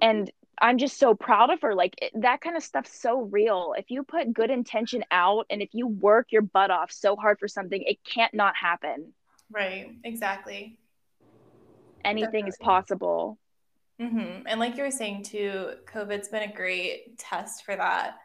[0.00, 1.74] and I'm just so proud of her.
[1.74, 3.74] Like it, that kind of stuff's so real.
[3.78, 7.38] If you put good intention out and if you work your butt off so hard
[7.38, 9.12] for something, it can't not happen.
[9.50, 10.78] right, exactly.
[12.04, 12.64] Anything is Definitely.
[12.64, 13.38] possible.
[14.00, 18.18] hmm And like you were saying too, COVID's been a great test for that.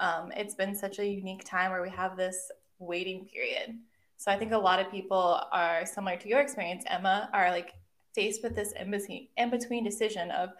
[0.00, 3.78] Um, it's been such a unique time where we have this waiting period.
[4.16, 7.72] So I think a lot of people are similar to your experience, Emma, are like
[8.14, 10.50] faced with this in between, in between decision of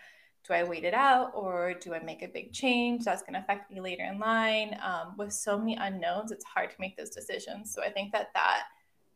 [0.47, 3.41] do I wait it out or do I make a big change that's going to
[3.41, 4.79] affect me later in line?
[4.83, 7.73] Um, with so many unknowns, it's hard to make those decisions.
[7.73, 8.65] So I think that that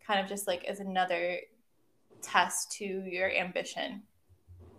[0.06, 1.38] kind of just like is another
[2.22, 4.02] test to your ambition.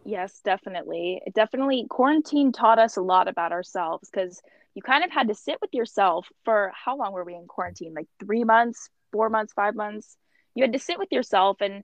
[0.06, 1.22] Yes, definitely.
[1.26, 4.42] It definitely quarantine taught us a lot about ourselves because
[4.74, 7.94] you kind of had to sit with yourself for how long were we in quarantine?
[7.94, 10.18] Like three months, four months, five months.
[10.56, 11.84] You had to sit with yourself, and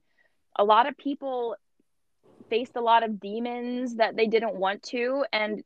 [0.58, 1.56] a lot of people
[2.48, 5.24] faced a lot of demons that they didn't want to.
[5.32, 5.62] And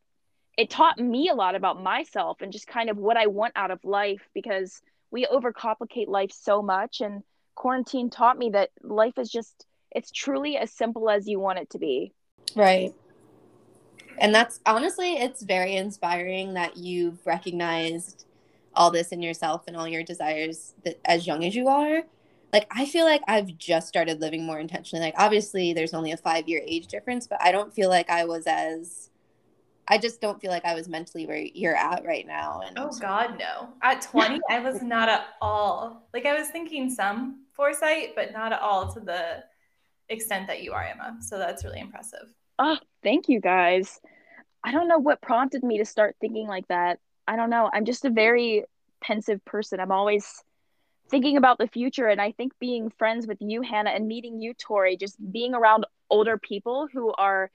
[0.56, 3.70] it taught me a lot about myself and just kind of what I want out
[3.70, 7.00] of life because we overcomplicate life so much.
[7.00, 7.22] And
[7.54, 11.70] quarantine taught me that life is just, it's truly as simple as you want it
[11.70, 12.12] to be.
[12.54, 12.94] Right.
[14.18, 18.26] And that's honestly, it's very inspiring that you've recognized
[18.74, 22.02] all this in yourself and all your desires that as young as you are.
[22.52, 25.04] Like, I feel like I've just started living more intentionally.
[25.04, 28.24] Like, obviously, there's only a five year age difference, but I don't feel like I
[28.24, 29.10] was as,
[29.86, 32.62] I just don't feel like I was mentally where you're at right now.
[32.66, 33.68] And Oh God, no.
[33.82, 36.08] At 20, I was not at all.
[36.12, 39.44] Like I was thinking some foresight, but not at all to the
[40.08, 41.16] extent that you are, Emma.
[41.20, 42.28] So that's really impressive.
[42.58, 44.00] Oh, thank you guys.
[44.62, 46.98] I don't know what prompted me to start thinking like that.
[47.26, 47.70] I don't know.
[47.72, 48.64] I'm just a very
[49.00, 49.80] pensive person.
[49.80, 50.44] I'm always
[51.10, 52.06] thinking about the future.
[52.06, 55.86] And I think being friends with you, Hannah, and meeting you, Tori, just being around
[56.08, 57.50] older people who are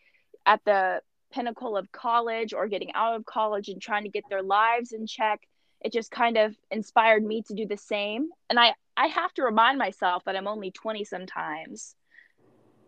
[0.45, 1.01] at the
[1.33, 5.07] pinnacle of college or getting out of college and trying to get their lives in
[5.07, 5.41] check,
[5.81, 8.29] it just kind of inspired me to do the same.
[8.49, 11.95] And I, I have to remind myself that I'm only 20 sometimes.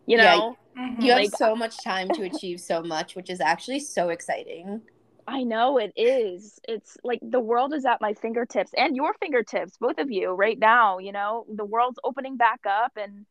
[0.06, 0.58] You Yeah, know?
[0.75, 1.08] you have mm-hmm.
[1.10, 4.82] Like- so much time to achieve so much, which is actually so exciting.
[5.28, 6.58] I know it is.
[6.68, 10.58] It's like the world is at my fingertips and your fingertips, both of you, right
[10.58, 11.00] now.
[11.00, 13.26] You know, the world's opening back up, and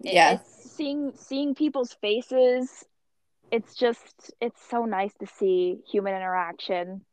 [0.00, 0.38] Yeah.
[0.44, 2.84] seeing seeing people's faces.
[3.50, 7.04] It's just it's so nice to see human interaction.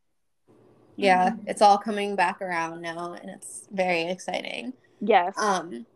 [0.96, 1.32] Yeah.
[1.32, 1.48] Mhm.
[1.48, 4.74] It's all coming back around now, and it's very exciting.
[5.00, 5.38] Yes.
[5.38, 5.88] Um,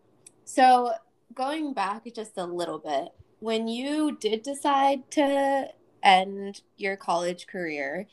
[0.44, 0.92] so
[1.34, 8.06] going back just a little bit, when you did decide to end your college career,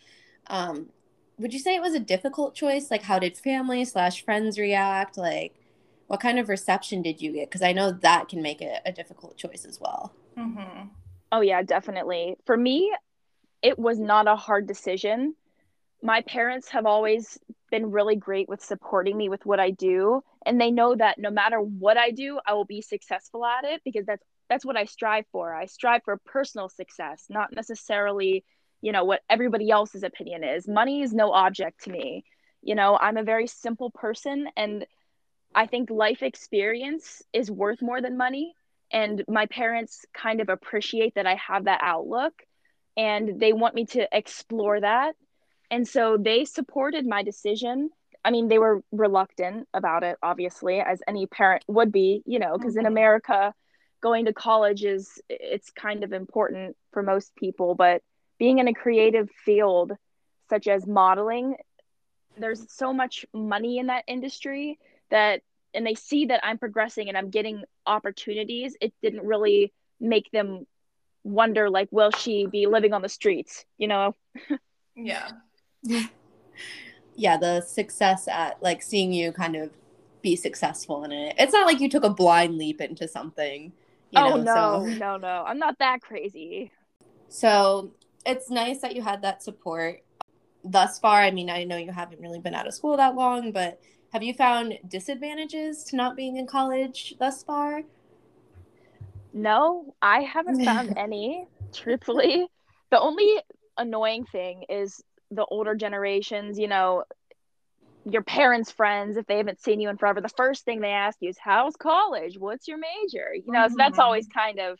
[0.47, 0.89] um,
[1.37, 2.89] would you say it was a difficult choice?
[2.89, 5.17] Like, how did family slash friends react?
[5.17, 5.55] Like,
[6.07, 7.49] what kind of reception did you get?
[7.49, 10.13] Because I know that can make it a difficult choice as well.
[10.37, 10.87] Mm-hmm.
[11.31, 12.35] Oh yeah, definitely.
[12.45, 12.93] For me,
[13.61, 15.35] it was not a hard decision.
[16.01, 17.37] My parents have always
[17.71, 21.31] been really great with supporting me with what I do, and they know that no
[21.31, 24.85] matter what I do, I will be successful at it because that's that's what I
[24.85, 25.53] strive for.
[25.53, 28.43] I strive for personal success, not necessarily,
[28.81, 30.67] you know, what everybody else's opinion is.
[30.67, 32.23] Money is no object to me.
[32.61, 34.85] You know, I'm a very simple person and
[35.53, 38.55] I think life experience is worth more than money
[38.91, 42.33] and my parents kind of appreciate that I have that outlook
[42.97, 45.15] and they want me to explore that.
[45.71, 47.89] And so they supported my decision.
[48.23, 52.57] I mean, they were reluctant about it, obviously, as any parent would be, you know,
[52.57, 52.87] because in Mhm.
[52.87, 53.53] America,
[54.05, 58.03] going to college is it's kind of important for most people, but
[58.37, 59.93] being in a creative field
[60.47, 61.55] such as modeling,
[62.37, 64.77] there's so much money in that industry
[65.09, 65.41] that
[65.73, 70.67] and they see that I'm progressing and I'm getting opportunities, it didn't really make them
[71.23, 74.13] wonder like will she be living on the streets you know
[74.95, 75.29] Yeah.
[77.15, 79.71] yeah, the success at like seeing you kind of
[80.21, 81.35] be successful in it.
[81.37, 83.71] It's not like you took a blind leap into something.
[84.11, 86.71] You oh know, no so no no i'm not that crazy
[87.27, 87.91] so
[88.25, 90.01] it's nice that you had that support
[90.63, 91.21] thus far.
[91.21, 93.79] I mean, I know you haven't really been out of school that long, but
[94.13, 97.83] have you found disadvantages to not being in college thus far?
[99.33, 102.47] No, I haven't found any, truthfully.
[102.89, 103.41] The only
[103.77, 107.03] annoying thing is the older generations, you know,
[108.05, 111.17] your parents' friends, if they haven't seen you in forever, the first thing they ask
[111.21, 112.37] you is, How's college?
[112.37, 113.33] What's your major?
[113.33, 114.79] You know, so that's always kind of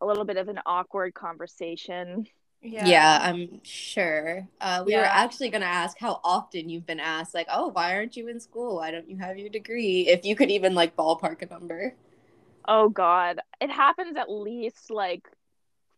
[0.00, 2.26] a little bit of an awkward conversation.
[2.60, 4.46] Yeah, yeah I'm sure.
[4.60, 7.94] Uh, we were actually going to ask how often you've been asked, like, oh, why
[7.94, 8.76] aren't you in school?
[8.76, 10.08] Why don't you have your degree?
[10.08, 11.94] If you could even like ballpark a number.
[12.66, 13.40] Oh, God.
[13.60, 15.22] It happens at least like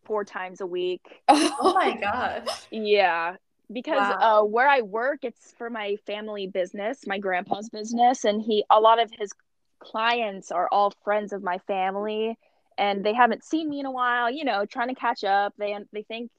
[0.04, 1.02] four times a week.
[1.28, 2.66] Oh my gosh.
[2.70, 3.36] Yeah,
[3.72, 4.42] because Wow.
[4.42, 8.80] uh, where I work, it's for my family business, my grandpa's business, and he a
[8.80, 9.30] lot of his
[9.78, 12.36] clients are all friends of my family,
[12.78, 14.30] and they haven't seen me in a while.
[14.30, 15.54] You know, trying to catch up.
[15.58, 16.30] They they think,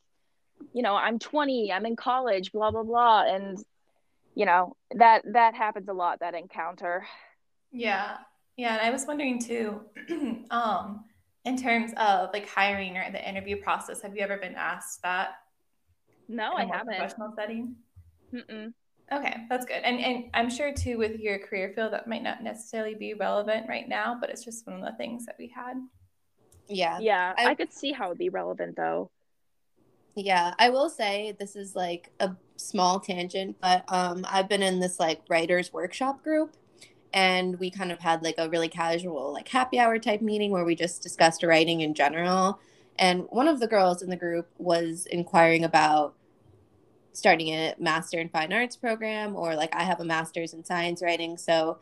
[0.73, 3.57] you know, I'm 20, I'm in college, blah blah blah, and
[4.35, 6.19] you know that that happens a lot.
[6.19, 7.05] That encounter.
[7.71, 8.17] Yeah.
[8.57, 9.81] Yeah, and I was wondering too,
[10.51, 11.05] um,
[11.45, 15.35] in terms of like hiring or the interview process, have you ever been asked that
[16.27, 16.95] No, in I a more haven't.
[16.97, 17.75] professional setting?
[18.33, 18.73] Mm-mm.
[19.11, 19.81] Okay, that's good.
[19.83, 23.67] And and I'm sure too with your career field that might not necessarily be relevant
[23.67, 25.75] right now, but it's just one of the things that we had.
[26.67, 26.99] yeah.
[26.99, 29.11] Yeah, I- I could see how it'd be relevant though.
[30.15, 34.79] Yeah, I will say this is like a small tangent, but um I've been in
[34.79, 36.55] this like writers workshop group
[37.13, 40.65] and we kind of had like a really casual like happy hour type meeting where
[40.65, 42.59] we just discussed writing in general.
[42.99, 46.15] And one of the girls in the group was inquiring about
[47.13, 51.01] starting a master in fine arts program or like I have a master's in science
[51.01, 51.79] writing, so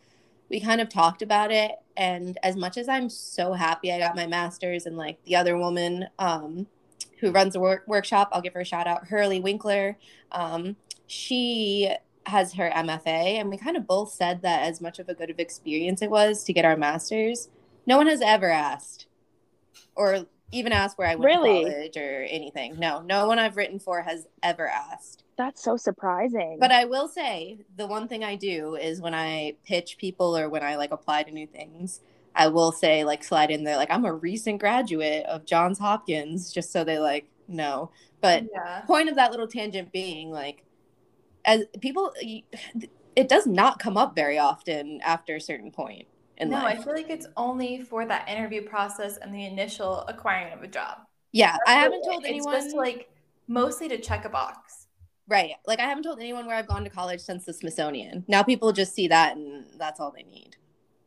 [0.49, 4.15] we kind of talked about it and as much as I'm so happy I got
[4.15, 6.65] my master's and like the other woman um
[7.19, 8.29] who runs the work- workshop.
[8.31, 9.97] I'll give her a shout out, Hurley Winkler.
[10.31, 11.93] Um, she
[12.25, 15.29] has her MFA, and we kind of both said that as much of a good
[15.29, 17.49] of experience it was to get our masters.
[17.85, 19.07] No one has ever asked,
[19.95, 21.63] or even asked where I went Really?
[21.65, 22.77] to college or anything.
[22.79, 25.23] No, no one I've written for has ever asked.
[25.37, 26.57] That's so surprising.
[26.59, 30.49] But I will say the one thing I do is when I pitch people or
[30.49, 32.01] when I like apply to new things,
[32.35, 36.51] I will say like slide in there like I'm a recent graduate of Johns Hopkins
[36.51, 37.91] just so they like know.
[38.21, 38.81] But yeah.
[38.81, 40.63] point of that little tangent being like
[41.45, 42.13] as people
[43.15, 46.07] it does not come up very often after a certain point
[46.39, 50.53] in No, I feel like it's only for that interview process and the initial acquiring
[50.53, 50.99] of a job.
[51.31, 53.09] yeah, I haven't It's told anyone just like
[53.47, 54.87] mostly to check a box.
[55.27, 55.51] right.
[55.67, 58.23] Like I haven't told anyone where I've gone to college since the Smithsonian.
[58.27, 60.55] Now people just see that and that's all they need.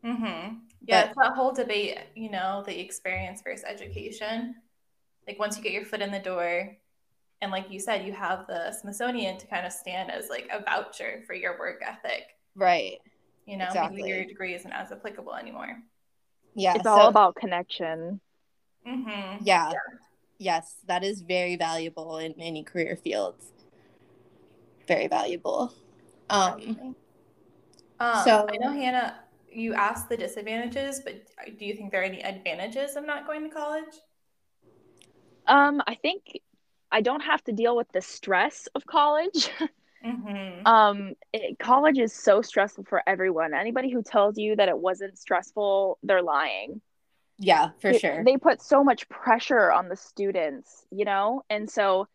[0.05, 0.57] Mm-hmm.
[0.85, 4.57] Yeah, But- it's that whole debate, you know, the experience versus education.
[5.29, 6.77] Like once you get your foot in the door,
[7.41, 10.63] and like you said, you have the Smithsonian to kind of stand as like a
[10.63, 12.25] voucher for your work ethic.
[12.55, 12.99] Right.
[13.47, 14.03] You know, Exactly.
[14.03, 15.79] maybe your degree isn't as applicable anymore.
[16.55, 16.75] Yeah.
[16.75, 18.21] it's so- all about connection.
[18.87, 19.45] Mm-hmm.
[19.45, 19.73] yeah.
[20.39, 23.53] Yes, that is very valuable in any career fields.
[24.89, 25.73] Very valuable.
[26.31, 26.95] Um,
[28.01, 29.21] Um, so- I know Hannah,
[29.53, 31.15] you asked the disadvantages, but
[31.59, 33.95] do you think there are any advantages of not going to college?
[35.47, 36.41] Um, I think
[36.91, 39.49] I don't have to deal with the stress of college.
[40.05, 40.67] Mm-hmm.
[40.67, 43.55] um, it, college is so stressful for everyone.
[43.55, 46.81] Anybody who tells you that it wasn't stressful, they're lying.
[47.39, 48.25] yeah, for They- sure.
[48.25, 51.43] They put so much pressure on the students, you know?
[51.51, 52.09] And so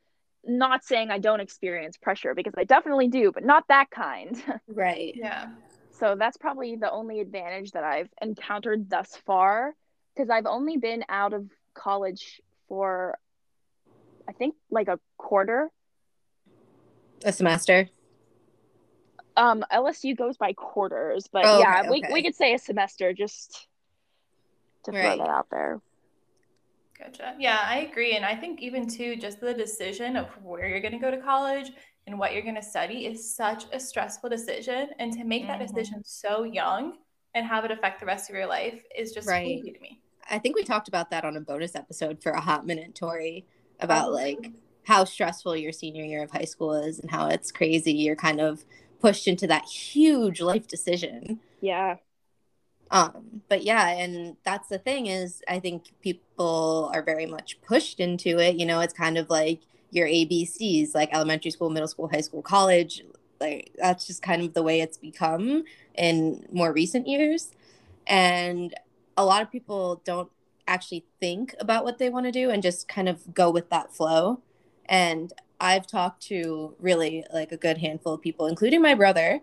[0.45, 4.41] not saying I don't experience pressure because I definitely do, but not that kind.
[4.67, 5.13] right.
[5.15, 5.47] yeah.
[5.91, 9.73] So that's probably the only advantage that I've encountered thus far
[10.15, 13.17] because I've only been out of college for
[14.27, 15.69] I think like a quarter.
[17.25, 17.89] A semester.
[19.35, 22.13] Um LSU goes by quarters, but Oh, yeah, okay, we okay.
[22.13, 23.67] we could say a semester just
[24.83, 25.19] to throw Right.
[25.19, 25.79] that out there.
[26.97, 27.35] Gotcha.
[27.37, 28.15] Yeah, I agree.
[28.15, 31.17] And I think even too, just the decision of where you're going to go to
[31.17, 31.71] college
[32.07, 34.89] and what you're going to study is such a stressful decision.
[34.97, 35.67] And to make that Mhm.
[35.67, 36.97] decision so young
[37.35, 39.43] and have it affect the rest of your life is just Right.
[39.61, 40.01] crazy to me.
[40.29, 43.45] I think we talked about that on a bonus episode for a hot minute, Tori,
[43.79, 44.13] about Oh.
[44.13, 44.51] like
[44.87, 47.91] how stressful your senior year of high school is and how it's crazy.
[47.91, 48.63] You're kind of
[49.01, 51.41] pushed into that huge life decision.
[51.59, 51.97] Yeah.
[52.89, 57.99] Um, but yeah, and that's the thing is I think people are very much pushed
[57.99, 58.55] into it.
[58.55, 59.59] You know, it's kind of like
[59.91, 63.03] your ABCs, like elementary school, middle school, high school, college.
[63.41, 65.65] Like that's just kind of the way it's become
[65.95, 67.51] in more recent years.
[68.07, 68.73] And
[69.17, 70.31] a lot of people don't
[70.65, 73.93] actually think about what they want to do and just kind of go with that
[73.93, 74.41] flow.
[74.89, 79.41] And I've talked to really like a good handful of people, including my brother,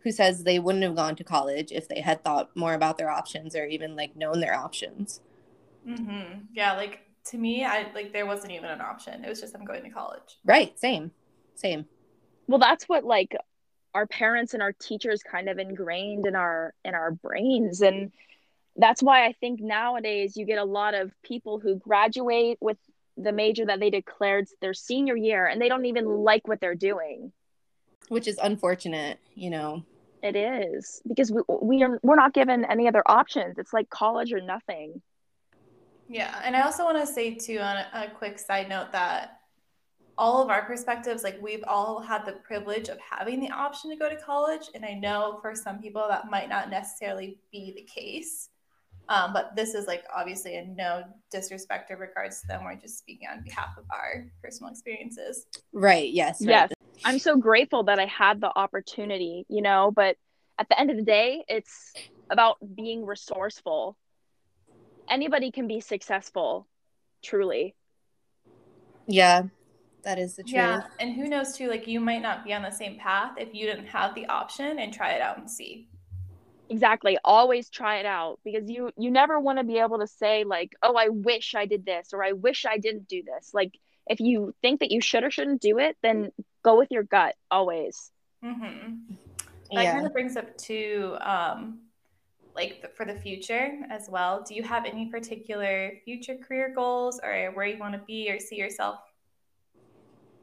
[0.00, 3.10] who says they wouldn't have gone to college if they had thought more about their
[3.10, 5.20] options or even like known their options.
[5.86, 6.40] Mm-hmm.
[6.52, 9.24] Yeah, like to me, I like there wasn't even an option.
[9.24, 10.38] It was just I'm going to college.
[10.44, 10.78] Right.
[10.78, 11.10] Same.
[11.54, 11.86] Same.
[12.46, 13.36] Well, that's what like
[13.94, 18.12] our parents and our teachers kind of ingrained in our in our brains and
[18.76, 22.78] that's why I think nowadays you get a lot of people who graduate with
[23.16, 26.74] the major that they declared their senior year and they don't even like what they're
[26.74, 27.32] doing.
[28.08, 29.84] Which is unfortunate you know.
[30.22, 33.58] It is because we, we are we're not given any other options.
[33.58, 35.00] It's like college or nothing.
[36.08, 39.40] Yeah and i also want to say too on a, a quick side note that
[40.18, 43.96] all of our perspectives like we've all had the privilege of having the option to
[43.96, 47.82] go to college and i know for some people that might not necessarily be the
[47.82, 48.48] case
[49.10, 51.02] um, but this is like obviously in no
[51.32, 52.64] disrespect or regards to them.
[52.64, 55.46] We're just speaking on behalf of our personal experiences.
[55.72, 56.10] Right.
[56.10, 56.40] Yes.
[56.40, 56.50] Right.
[56.50, 56.72] Yes.
[57.04, 60.16] I'm so grateful that I had the opportunity, you know, but
[60.58, 61.92] at the end of the day, it's
[62.30, 63.96] about being resourceful.
[65.10, 66.68] Anybody can be successful,
[67.24, 67.74] truly.
[69.08, 69.44] Yeah,
[70.04, 70.54] that is the truth.
[70.54, 70.82] Yeah.
[71.00, 73.66] And who knows, too, like you might not be on the same path if you
[73.66, 75.89] didn't have the option and try it out and see
[76.70, 77.18] exactly.
[77.24, 80.74] Always try it out because you you never want to be able to say like
[80.82, 83.50] oh i wish i did this or i wish i didn't do this.
[83.52, 86.30] Like if you think that you should or shouldn't do it then
[86.62, 88.10] go with your gut always.
[88.42, 89.14] Mm-hmm.
[89.72, 89.92] that yeah.
[89.92, 91.80] kind of brings up to um
[92.54, 94.42] like the, for the future as well.
[94.46, 98.38] Do you have any particular future career goals or where you want to be or
[98.38, 99.00] see yourself?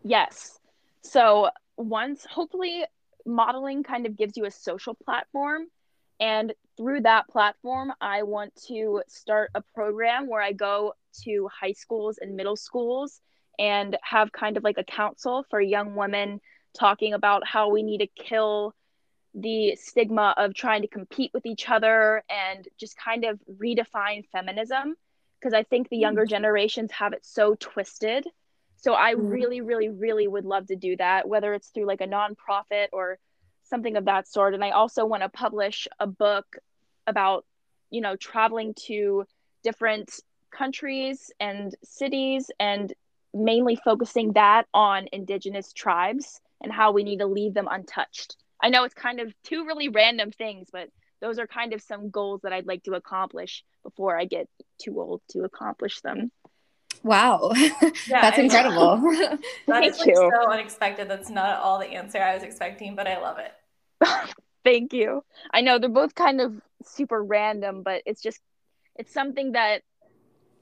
[0.03, 0.59] Yes.
[1.01, 2.85] So once hopefully
[3.25, 5.67] modeling kind of gives you a social platform
[6.19, 10.93] and through that platform, I want to start a program where I go
[11.23, 13.19] to high schools and middle schools
[13.59, 16.39] and have kind of like a council for young women
[16.77, 18.75] talking about how we need to kill
[19.33, 24.95] the stigma of trying to compete with each other and just kind of redefine feminism
[25.39, 26.29] because I think the younger mm.
[26.29, 28.25] generations have it so twisted.
[28.77, 29.31] So I mm.
[29.31, 33.19] really, really, really would love to do that, whether it's through like a nonprofit or
[33.69, 34.53] something of that sort.
[34.53, 36.57] And I also want to publish a book
[37.05, 37.45] about,
[37.89, 39.25] you know, traveling to
[39.63, 40.11] different
[40.51, 42.93] countries and cities and
[43.33, 48.35] mainly focusing that on indigenous tribes and how we need to leave them untouched.
[48.61, 50.89] I know it's kind of two really random things, but
[51.21, 54.47] those are kind of some goals that I'd like to accomplish before I get
[54.81, 56.31] too old to accomplish them.
[57.03, 58.97] Wow, yeah, that's incredible.
[59.67, 61.07] that is like so unexpected.
[61.07, 63.53] That's not all the answer I was expecting, but I love it.
[64.63, 65.23] Thank you.
[65.51, 68.39] I know they're both kind of super random, but it's just
[68.95, 69.81] it's something that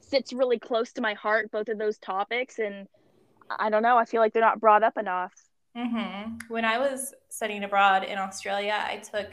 [0.00, 1.50] sits really close to my heart.
[1.50, 2.86] Both of those topics, and
[3.50, 3.96] I don't know.
[3.96, 5.32] I feel like they're not brought up enough.
[5.76, 6.36] Mm-hmm.
[6.48, 9.26] When I was studying abroad in Australia, I took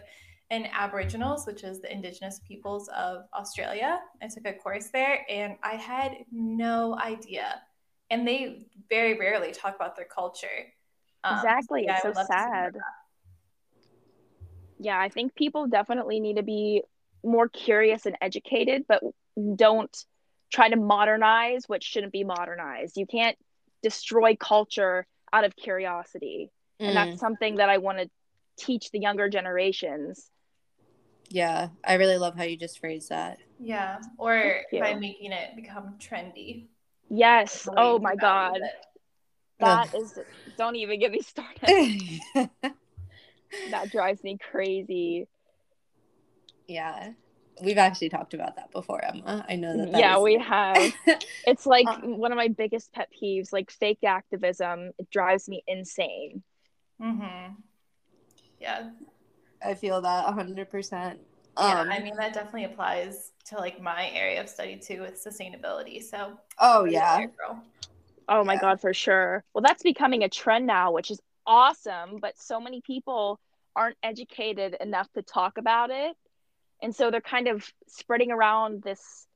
[0.50, 4.00] an Aboriginals, which is the Indigenous peoples of Australia.
[4.22, 7.62] I took a course there, and I had no idea.
[8.10, 10.48] And they very rarely talk about their culture.
[11.24, 11.86] Um, exactly.
[11.88, 12.76] It's so sad
[14.80, 16.82] yeah, I think people definitely need to be
[17.24, 19.02] more curious and educated, but
[19.56, 19.96] don't
[20.52, 22.98] try to modernize what shouldn't be modernized.
[22.98, 23.38] You can't
[23.82, 26.52] destroy culture out of curiosity.
[26.80, 26.88] Mm.
[26.88, 27.20] And that's mm.
[27.20, 28.10] something that I want to
[28.58, 30.30] teach the younger generations.
[31.30, 33.40] Yeah, I really love how you just phrased that.
[33.60, 36.68] Yeah, or by making it become trendy.
[37.10, 37.68] Yes.
[37.76, 38.60] Oh my god.
[39.60, 40.20] That is
[40.58, 42.20] don't even get me started.
[43.72, 45.28] that drives me crazy.
[46.68, 47.12] Yeah.
[47.62, 49.46] We've actually talked about that before, Emma.
[49.48, 49.92] I know that.
[49.92, 50.24] that yeah, is...
[50.24, 50.94] we have.
[51.46, 54.92] it's like um, one of my biggest pet peeves, like fake activism.
[54.98, 56.42] It drives me insane.
[57.02, 57.54] Mm-hmm.
[58.60, 58.90] Yeah.
[59.64, 61.18] I feel that 100%.
[61.56, 65.24] Yeah, um, I mean that definitely applies to like my area of study too with
[65.24, 66.02] sustainability.
[66.02, 67.28] So Oh yeah.
[68.28, 68.60] Oh my yeah.
[68.60, 69.44] god, for sure.
[69.54, 73.40] Well, that's becoming a trend now, which is awesome, but so many people
[73.76, 76.16] aren't educated enough to talk about it.
[76.82, 79.28] And so they're kind of spreading around this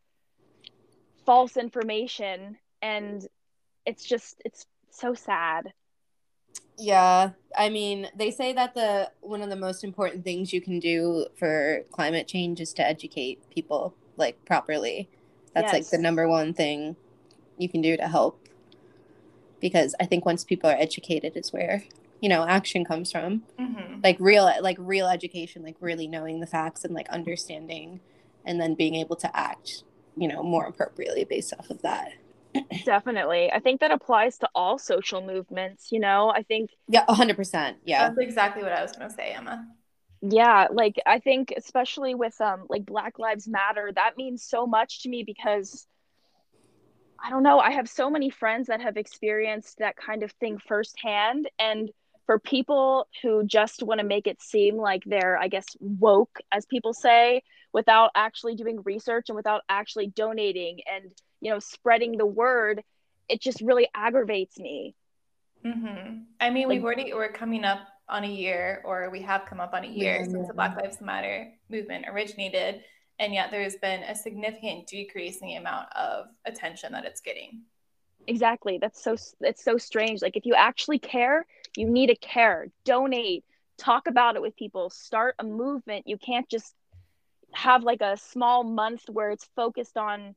[1.26, 3.26] false information and
[3.86, 5.74] it's just it's so sad.
[6.78, 10.80] Yeah, I mean, they say that the one of the most important things you can
[10.80, 15.10] do for climate change is to educate people like properly.
[15.54, 16.96] That's like the number one thing
[17.58, 18.47] you can do to help.
[19.60, 21.84] Because I think once people are educated is where,
[22.22, 23.44] you know, action comes from.
[23.60, 24.02] Mm-hmm.
[24.04, 28.00] Like real like real education, like really knowing the facts and like understanding
[28.46, 29.84] and then being able to act,
[30.16, 32.12] you know, more appropriately based off of that.
[32.86, 33.52] Definitely.
[33.52, 36.30] I think that applies to all social movements, you know?
[36.30, 37.76] I think Yeah, 100%.
[37.84, 38.08] Yeah.
[38.08, 39.68] That's exactly what I was going to say, Emma.
[40.22, 45.04] yeah, like I think especially with um like Black Lives Matter, that means so much
[45.04, 45.86] to me because
[47.24, 50.58] I don't know, I have so many friends that have experienced that kind of thing
[50.60, 51.90] firsthand and
[52.26, 56.66] for people who just want to make it seem like they're I guess woke as
[56.66, 57.42] people say
[57.74, 61.06] without actually doing research and without actually donating and
[61.42, 62.84] you know spreading the word,
[63.30, 64.94] it just really aggravates me.
[65.66, 66.20] Mm-hmm.
[66.40, 69.60] I mean, Like- we've already we're coming up on a year, or we have come
[69.60, 70.48] up on a year Yeah, since yeah.
[70.48, 72.84] the Black Lives Matter movement originated,
[73.20, 77.62] and yet there's been a significant decrease in the amount of attention that it's getting.
[78.28, 78.78] Exactly.
[78.80, 80.22] That's so it's so strange.
[80.22, 81.46] Like if you actually care,
[81.76, 82.68] you need to care.
[82.84, 83.46] Donate,
[83.78, 86.08] talk about it with people, start a movement.
[86.08, 86.74] You can't just
[87.54, 90.36] have like a small month where it's focused on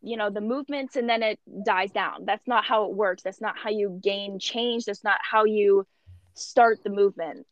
[0.00, 2.24] you know the movements and then it dies down.
[2.24, 3.22] That's not how it works.
[3.22, 4.86] That's not how you gain change.
[4.86, 5.86] That's not how you
[6.34, 7.46] start the movement.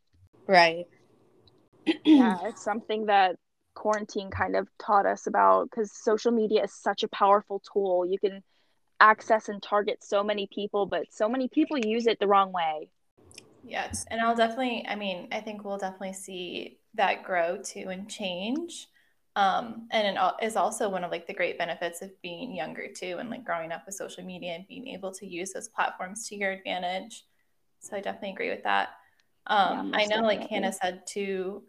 [0.47, 0.87] Right.
[2.05, 3.37] yeah, it's something that
[3.77, 8.07] quarantine kind of taught us about because social media is such a powerful tool.
[8.07, 8.43] You can
[9.01, 12.89] access and target so many people, but so many people use it the wrong way.
[13.63, 18.09] Yes, and I'll definitely, I mean, I think we'll definitely see that grow too and
[18.09, 18.89] change.
[19.35, 23.19] Um, and it is also one of like the great benefits of being younger too
[23.19, 26.37] and like growing up with social media and being able to use those platforms to
[26.37, 27.25] your advantage.
[27.81, 28.91] So I definitely agree with that.
[29.47, 30.49] Um, Yeah, I know, like.
[30.49, 31.65] Hannah said too,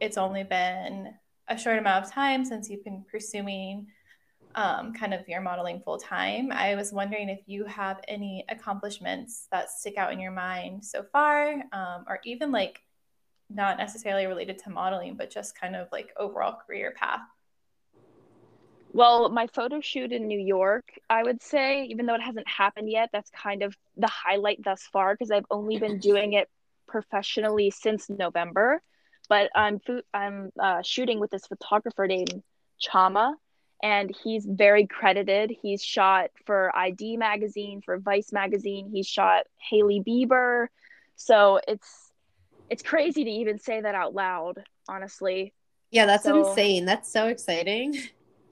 [0.00, 1.14] it's only been
[1.48, 3.86] a short amount of time since you've been pursuing
[4.54, 6.50] um, kind of your modeling full time.
[6.50, 11.02] I was wondering if you have any accomplishments that stick out in your mind so
[11.02, 12.80] far, um, or even like
[13.50, 17.20] not necessarily related to modeling, but just kind of like overall career path.
[18.92, 22.90] Well, my photo shoot in New York, I would say, even though it hasn't happened
[22.90, 26.48] yet, that's kind of the highlight thus far because I've only been doing it
[26.88, 28.80] professionally since November.
[29.28, 32.42] But I'm fo- I'm uh, shooting with this photographer named
[32.80, 33.34] Chama,
[33.82, 35.54] and he's very credited.
[35.62, 38.88] He's shot for i-D magazine, for Vice magazine.
[38.92, 40.66] He's shot Hailey Bieber,
[41.16, 42.12] so it's
[42.70, 44.62] it's crazy to even say that out loud.
[44.88, 45.52] Honestly,
[45.90, 46.84] Yeah, that's So- insane.
[46.84, 47.94] That's so exciting.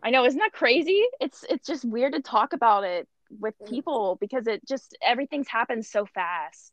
[0.03, 1.03] I know, isn't that crazy?
[1.21, 3.09] It's it's just weird to talk about it
[3.41, 6.73] with people because it just everything's happened so fast.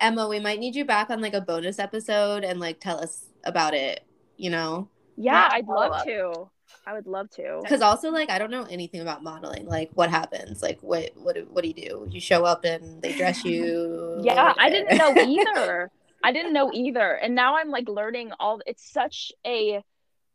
[0.00, 3.26] Emma, we might need you back on like a bonus episode and like tell us
[3.44, 4.04] about it,
[4.36, 4.88] you know?
[5.16, 6.04] Yeah, Yeah, I'd follow love up.
[6.06, 6.50] to.
[6.86, 7.60] I would love to.
[7.62, 9.66] Because also like I don't know anything about modeling.
[9.66, 10.62] Like what happens?
[10.62, 12.06] Like what what what do you do?
[12.10, 14.20] You show up and they dress you.
[14.24, 15.90] Yeah, I didn't know either.
[16.22, 17.12] I didn't know either.
[17.12, 19.82] And now I'm like learning all it's such a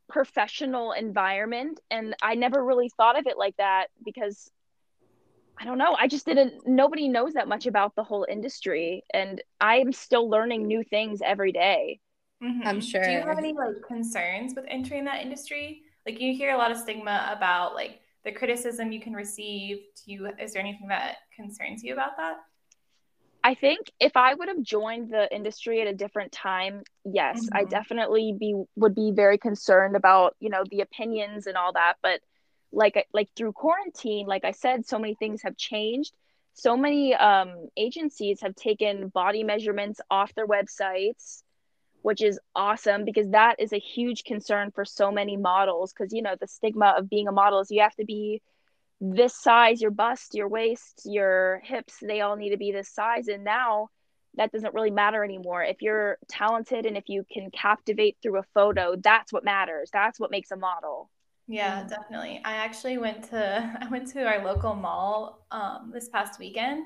[0.09, 4.51] professional environment and I never really thought of it like that because
[5.59, 5.95] I don't know.
[5.97, 10.67] I just didn't nobody knows that much about the whole industry and I'm still learning
[10.67, 11.99] new things every day.
[12.41, 12.65] Mhm.
[12.65, 13.03] I'm sure.
[13.05, 15.83] Do you have any like concerns with entering that industry?
[16.05, 19.77] Like you hear a lot of stigma about like the criticism you can receive.
[20.05, 22.37] Do you is there anything that concerns you about that?
[23.43, 27.65] I think if I would have joined the industry at a different time, yes, I
[27.65, 27.69] Mhm.
[27.69, 32.21] definitely be would be very concerned about, you know, the opinions and all that, but
[32.73, 36.13] like like through quarantine, like I said, so many things have changed.
[36.53, 41.43] So many um agencies have taken body measurements off their websites,
[42.01, 46.21] which is awesome because that is a huge concern for so many models because you
[46.21, 48.41] know, the stigma of being a model is you have to be
[49.01, 53.27] this size, your bust, your waist, your hips, they all need to be this size.
[53.27, 53.89] And now
[54.35, 55.63] that doesn't really matter anymore.
[55.63, 59.89] If you're talented and if you can captivate through a photo, that's what matters.
[59.91, 61.09] That's what makes a model.
[61.47, 62.41] Yeah, definitely.
[62.45, 66.83] I actually went to I went to our local mall um, this past weekend,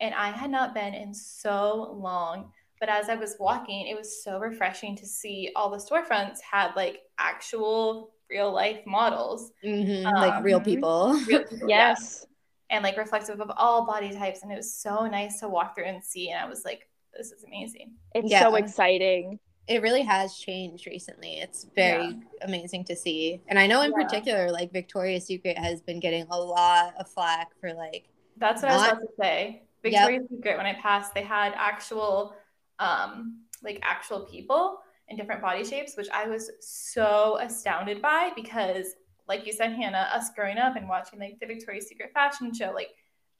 [0.00, 2.52] and I had not been in so long.
[2.78, 6.72] But as I was walking, it was so refreshing to see all the storefronts had
[6.76, 11.18] like actual real life models, Mhm, like real Um, people.
[11.26, 12.26] real people, yeah, Yes.
[12.70, 15.86] and like reflective of all body types, and it was so nice to walk through
[15.86, 16.30] and see.
[16.30, 17.92] And I was like, this is amazing.
[18.14, 18.36] It's Yeah.
[18.36, 19.38] so exciting.
[19.68, 21.38] It really has changed recently.
[21.38, 23.42] It's very amazing to see.
[23.48, 24.04] And I know in Yeah.
[24.04, 28.08] particular, like Victoria's Secret has been getting a lot of flack for like
[28.38, 29.62] That's what I was about to say.
[29.82, 32.34] Victoria's Secret when I passed, they had actual
[32.78, 38.94] um like actual people in different body shapes, which I was so astounded by because
[39.28, 42.70] like you said, Hannah, us growing up and watching like the Victoria's Secret fashion show,
[42.72, 42.90] like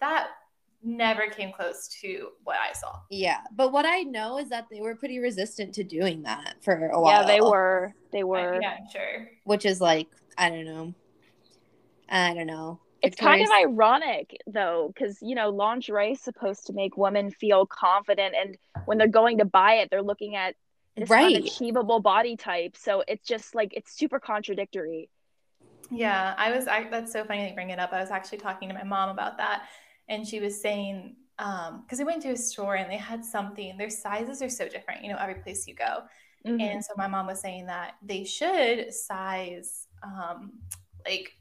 [0.00, 0.28] that
[0.82, 3.00] never came close to what I saw.
[3.10, 6.88] Yeah, but what I know is that they were pretty resistant to doing that for
[6.88, 7.22] a while.
[7.22, 7.92] Yeah, they were.
[8.12, 8.58] They I- were.
[8.60, 9.28] yeah, I'm sure.
[9.44, 10.08] which is like
[10.38, 10.94] I don't know,
[12.08, 12.80] I don't know.
[13.02, 17.66] It's kind of ironic though, because you know, lingerie is supposed to make women feel
[17.66, 18.56] confident, and
[18.86, 20.54] when they're going to buy it, they're looking at
[20.96, 21.36] this Right.
[21.36, 22.74] unachievable body type.
[22.76, 25.10] So it's just like it's super contradictory.
[25.90, 26.66] Yeah, I was.
[26.66, 27.92] I, that's so funny that you bring it up.
[27.92, 29.64] I was actually talking to my mom about that,
[30.08, 33.76] and she was saying, um, because we went to a store and they had something.
[33.76, 36.04] Their sizes are so different, you know, every place you go.
[36.46, 36.60] Mhm.
[36.62, 40.52] And so my mom was saying that they should size, um,
[41.04, 41.32] like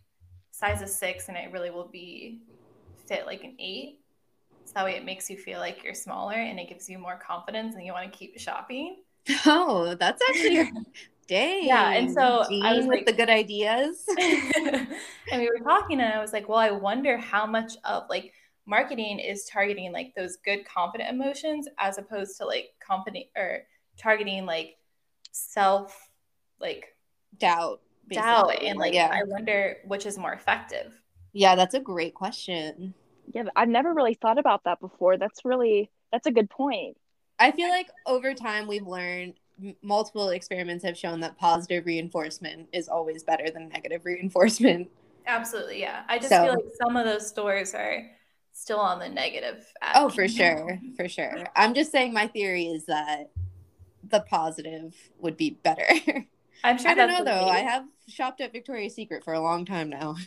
[0.52, 2.42] size a six, and it really will be
[3.08, 4.00] fit like an eight.
[4.66, 7.18] So that way it makes you feel like you're smaller, and it gives you more
[7.18, 9.04] confidence, and you want to keep shopping.
[9.46, 10.72] Oh, that's actually
[11.28, 11.66] dang.
[11.66, 14.06] Yeah, and so I was with like- the good ideas.
[14.18, 18.32] and we were talking and i was like well i wonder how much of like
[18.66, 23.64] marketing is targeting like those good confident emotions as opposed to like company or
[23.98, 24.78] targeting like
[25.32, 26.10] self
[26.60, 26.96] like
[27.38, 27.82] doubt.
[28.10, 30.92] doubt and like yeah, i wonder which is more effective
[31.38, 32.94] yeah, that's a great question.
[33.34, 35.18] Yeah, I've never really thought about that before.
[35.18, 36.96] That's really that's a good point.
[37.40, 39.34] I feel like over time we've learned
[39.82, 44.90] multiple experiments have shown that positive reinforcement is always better than negative reinforcement.
[45.28, 48.10] absolutely yeah i just So- feel like some of those stores are
[48.56, 51.46] still on the negative Oh, for sure, for sure.
[51.56, 53.30] I'm just saying my theory is that
[54.10, 55.88] the positive would be better.
[56.64, 57.48] i'm sure I don't know the though.
[57.48, 60.16] I have shopped at Victoria's Secret for a long time now.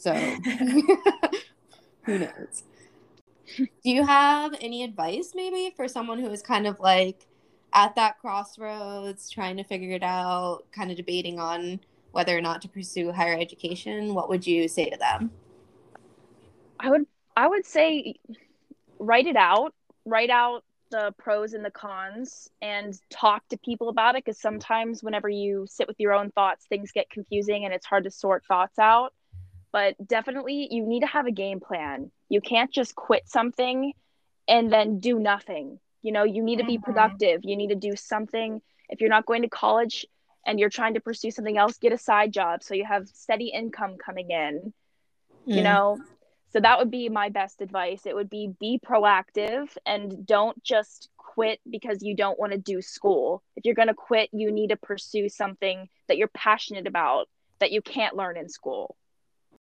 [0.00, 0.14] So
[2.04, 2.62] who knows?
[3.56, 7.26] Do you have any advice maybe for someone who is kind of like
[7.72, 11.80] at that crossroads, trying to figure it out, kind of debating on
[12.12, 14.14] whether or not to pursue higher education?
[14.14, 15.32] What would you say to them?
[16.78, 17.06] I would
[17.38, 18.16] I would say
[18.98, 19.74] write it out,
[20.04, 25.02] write out the pros and the cons and talk to people about it because sometimes
[25.04, 28.44] whenever you sit with your own thoughts things get confusing and it's hard to sort
[28.46, 29.12] thoughts out.
[29.72, 32.10] But definitely you need to have a game plan.
[32.28, 33.92] You can't just quit something
[34.48, 35.80] and then do nothing.
[36.02, 36.78] You know, you need to be Mhm.
[36.78, 37.40] productive.
[37.44, 38.62] You need to do something.
[38.88, 40.06] If you're not going to college
[40.46, 43.48] and you're trying to pursue something else, get a side job so you have steady
[43.54, 44.74] income coming in
[45.52, 45.62] you Mm.
[45.62, 45.98] know
[46.50, 48.06] so that would be my best advice.
[48.06, 52.80] It would be be proactive and don't just quit because you don't want to do
[52.82, 53.42] school.
[53.56, 57.28] If you're going to quit you need to pursue something that you're passionate about
[57.60, 58.96] that you can't learn in school.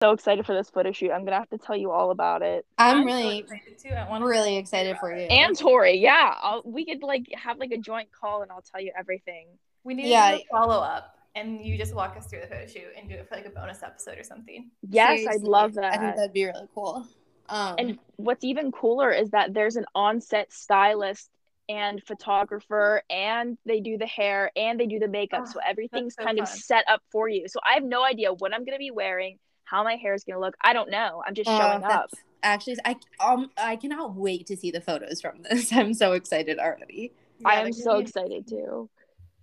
[0.01, 1.09] So excited for this photo shoot.
[1.11, 2.65] I'm going to have to tell you all about it.
[2.77, 3.89] I'm so really, excited too.
[3.89, 5.23] I really excited for you.
[5.25, 8.81] and tori yeah I'll, we could like have like a joint call and i'll tell
[8.81, 9.47] you everything.
[9.83, 10.31] We need Yeah.
[10.31, 13.15] to a follow up and you just walk us through the photo shoot and do
[13.15, 15.85] it for like a bonus episode or something yes i'd love that.
[15.93, 17.07] I think that that'd be really cool.
[17.49, 21.29] Um, And what's even cooler is that there's an on-set stylist
[21.69, 25.43] and photographer and they do the hair and they do the makeup.
[25.45, 27.47] Oh, so everything's so kind of set up for you.
[27.47, 30.23] So I have no idea what I'm going to be wearing, how my hair is
[30.23, 30.55] going to look.
[30.63, 31.23] I don't know.
[31.25, 32.09] I'm just Oh, showing up.
[32.43, 35.73] Actually, I um I cannot wait to see the photos from this.
[35.79, 37.11] I'm so excited already.
[37.43, 38.89] I am so excited too.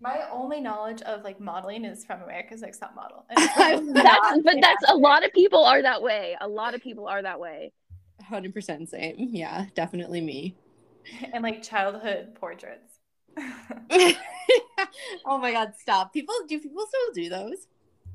[0.01, 3.25] My only knowledge of like modeling is from America's Next Top Model.
[3.37, 6.37] I'm That's but that's a lot of people are that way.
[6.41, 7.73] A lot of people are that way.
[8.31, 9.15] 100% same.
[9.19, 10.57] Yeah, definitely me.
[11.33, 12.91] and like childhood portraits.
[15.25, 16.13] oh my god, stop.
[16.13, 17.67] People do people still do those?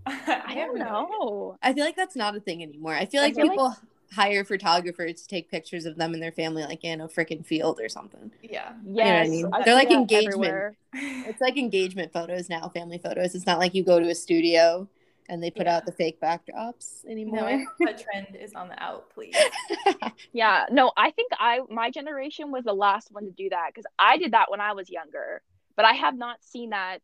[0.05, 1.57] I have don't no know.
[1.61, 2.93] I feel like that's not a thing anymore.
[2.93, 3.75] I feel I like feel like- people
[4.11, 7.79] hire photographers to take pictures of them and their family like in a freaking field
[7.79, 8.31] or something.
[8.41, 8.73] Yeah.
[8.83, 9.49] what I mean?
[9.53, 10.33] I They're like engagement.
[10.35, 10.75] everywhere.
[11.27, 13.35] It's like engagement photos now, family photos.
[13.35, 14.87] It's not like you go to a studio
[15.29, 15.77] and they put Yeah.
[15.77, 17.45] out the fake backdrops anymore.
[17.45, 19.35] I hope that trend is on the out, please.
[20.33, 23.85] Yeah, no, I think I my generation was the last one to do that because
[23.99, 25.41] I did that when I was younger,
[25.75, 26.99] but I have not seen that,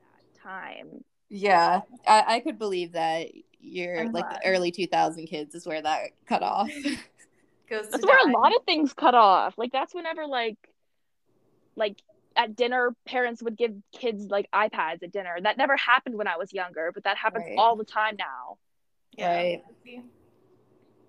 [0.00, 1.04] that time.
[1.28, 3.28] Yeah, I, I could believe that
[3.66, 6.70] you're I'm like the early 2000 kids is where that cut off.
[7.68, 8.30] Goes That's to where die.
[8.30, 9.54] a lot of things cut off.
[9.58, 10.56] Like that's whenever like,
[11.74, 11.96] like
[12.36, 15.36] at dinner, parents would give kids like iPads at dinner.
[15.42, 17.58] That never happened when I was younger, but that happens Right.
[17.58, 18.58] all the time now.
[19.16, 19.34] Yeah.
[19.34, 19.64] Right.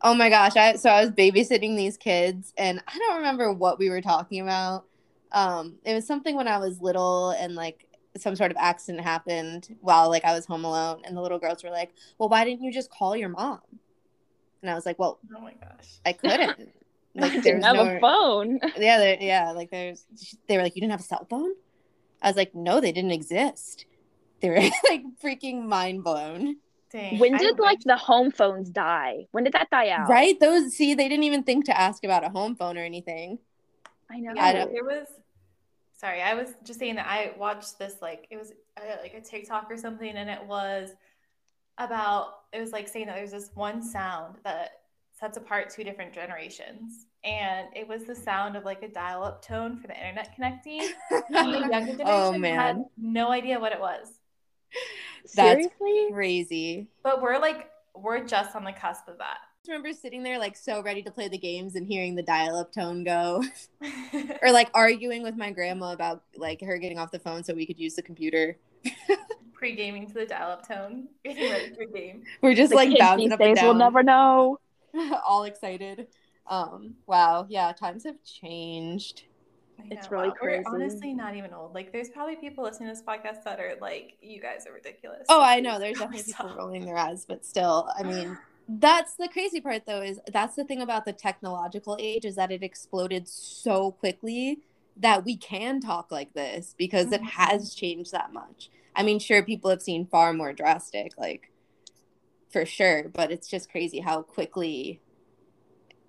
[0.02, 3.78] oh my gosh, I so I was babysitting these kids and I don't remember what
[3.78, 4.86] we were talking about.
[5.32, 7.87] Um, it was something when I was little and like
[8.18, 11.64] some sort of accident happened while like I was home alone and the little girls
[11.64, 13.62] were like, "Well, why didn't you just call your mom?"
[14.62, 16.00] And I was like, "Well, Oh my gosh.
[16.06, 16.70] I couldn't.
[17.16, 18.60] Like I didn't have no a phone.
[18.78, 19.50] yeah, there, yeah.
[19.52, 20.06] Like there's,
[20.48, 21.50] they were like, you didn't have a cell phone.
[22.22, 23.86] I was like, no, they didn't exist.
[24.40, 24.60] They were
[24.90, 26.58] like freaking mind blown.
[26.92, 29.26] Dang, When did like wish- the home phones die?
[29.32, 30.08] When did that die out?
[30.10, 30.40] Right?
[30.40, 33.40] Those see, they didn't even think to ask about a home phone or anything.
[34.12, 34.34] I know.
[34.40, 35.08] I Yeah, don't- there was.
[35.98, 39.22] Sorry, I was just saying that I watched this like it was uh, like a
[39.22, 40.92] TikTok or something, and it was
[41.78, 44.72] about it was like saying that there's this one sound that
[45.20, 49.76] sets apart two different generations, and it was the sound of like a dial-up tone
[49.78, 50.82] for the internet connecting.
[51.12, 51.24] And
[51.54, 54.08] the younger generation oh had man, no idea what it was,
[55.36, 56.10] That's- Seriously?
[56.14, 56.88] crazy.
[57.04, 59.40] but we're like we're just on the cusp of that.
[59.68, 62.72] I remember sitting there like so ready to play the games and hearing the dial-up
[62.72, 63.44] tone go,
[64.42, 67.66] or like arguing with my grandma about like her getting off the phone so we
[67.66, 68.58] could use the computer.
[69.54, 72.24] Pre-gaming to the dial-up tone, getting ready for game.
[72.42, 74.60] We're just The like kids bouncing these up and days will never know.
[75.26, 76.08] all excited.
[76.48, 79.24] Um, wow, yeah, times have changed.
[79.80, 81.76] I It's really wow, we're honestly not even old.
[81.76, 85.26] Like, there's probably people listening to this podcast that are like, "You guys are ridiculous."
[85.30, 85.78] Oh, Like, I know.
[85.78, 88.38] There's definitely people rolling their eyes, but still, I mean,
[88.68, 92.52] that's the crazy part though, is that's the thing about the technological age is that
[92.52, 94.60] it exploded so quickly
[94.98, 97.28] that we can talk like this because it Mhm.
[97.32, 98.70] has changed that much.
[98.96, 101.52] I mean, sure, people have seen far more drastic, like
[102.50, 105.02] for sure, but it's just crazy how quickly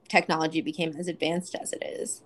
[0.09, 2.23] technology became as advanced as it is.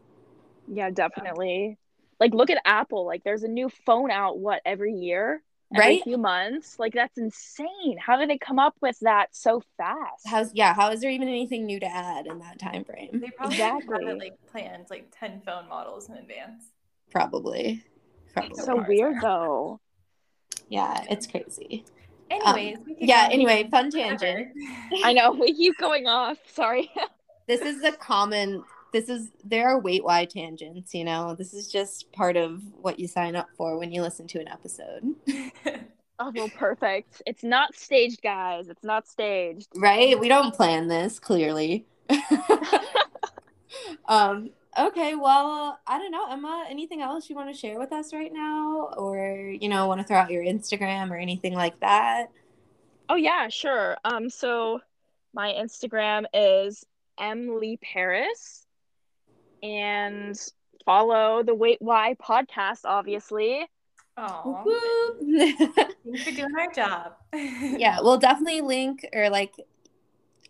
[0.66, 1.78] Yeah, definitely.
[2.20, 3.06] Like look at Apple.
[3.06, 5.42] Like there's a new phone out what every year?
[5.74, 6.04] Every Right?
[6.04, 6.78] few months.
[6.78, 7.96] Like that's insane.
[7.98, 10.26] How did they come up with that so fast?
[10.26, 13.08] How's yeah, how is there even anything new to add in that time frame?
[13.20, 14.06] They probably Exactly.
[14.06, 16.64] had like planned like ten phone models in advance.
[17.10, 17.82] Probably.
[18.32, 18.56] Probably.
[18.56, 19.80] So so weird though.
[20.68, 21.84] yeah, it's crazy.
[22.30, 24.48] Anyways, we Um, yeah, anyway, fun tangent.
[25.04, 26.38] I know we keep going off.
[26.52, 26.90] Sorry.
[27.48, 28.62] This is a common
[28.92, 31.34] this is there are wait why tangents, you know.
[31.34, 34.48] This is just part of what you sign up for when you listen to an
[34.48, 35.14] episode.
[36.18, 37.20] Oh well, perfect.
[37.26, 38.68] It's not staged, guys.
[38.68, 39.66] It's not staged.
[39.74, 40.16] Right?
[40.20, 41.84] We don't plan this, clearly.
[44.06, 48.12] um okay, well, I don't know, Emma, anything else you want to share with us
[48.12, 52.26] right now or you know, want to throw out your Instagram or anything like that?
[53.08, 53.96] Oh yeah, sure.
[54.04, 54.80] Um, so
[55.34, 56.84] my Instagram is
[57.18, 58.61] Emily Paris,
[59.62, 60.38] and
[60.84, 63.66] follow the Wait Why podcast, obviously.
[64.16, 65.18] Aw, Whoop.
[66.04, 67.14] thanks for doing our job.
[67.34, 69.54] yeah, we'll definitely link or like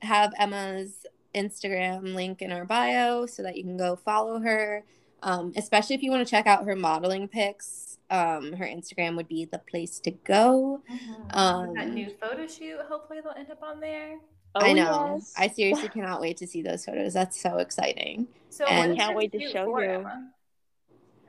[0.00, 4.84] have Emma's Instagram link in our bio so that you can go follow her.
[5.22, 7.98] Um, especially if you want to check out her modeling pics.
[8.10, 10.82] Um, her Instagram would be the place to go.
[10.90, 11.34] Mhm.
[11.36, 12.78] Um, that new photo shoot.
[12.88, 14.18] Hopefully, they'll end up on there.
[14.54, 15.14] Oh, I know.
[15.16, 15.32] yes.
[15.36, 17.14] I seriously cannot wait to see those photos.
[17.14, 18.28] That's so exciting.
[18.50, 19.90] So And- what is Can't wait to show you.
[19.90, 20.30] Emma?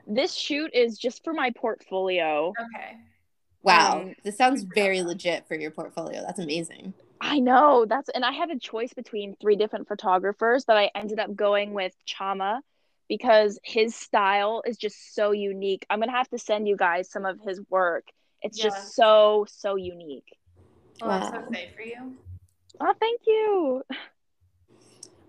[0.06, 2.50] This shoot is just for my portfolio.
[2.50, 2.98] Okay.
[3.62, 6.22] Wow, Um, this sounds very legit for your portfolio.
[6.26, 6.94] That's amazing.
[7.22, 11.20] I know that's, and I had a choice between three different photographers, but I ended
[11.20, 12.60] up going with Chama
[13.08, 15.86] because his style is just so unique.
[15.90, 18.04] I'm gonna have to send you guys some of his work.
[18.42, 18.74] It's Yes.
[18.74, 20.38] just so so unique.
[21.02, 21.48] Well, I'm so Wow.
[21.74, 22.18] for you.
[22.80, 23.84] Oh, thank you.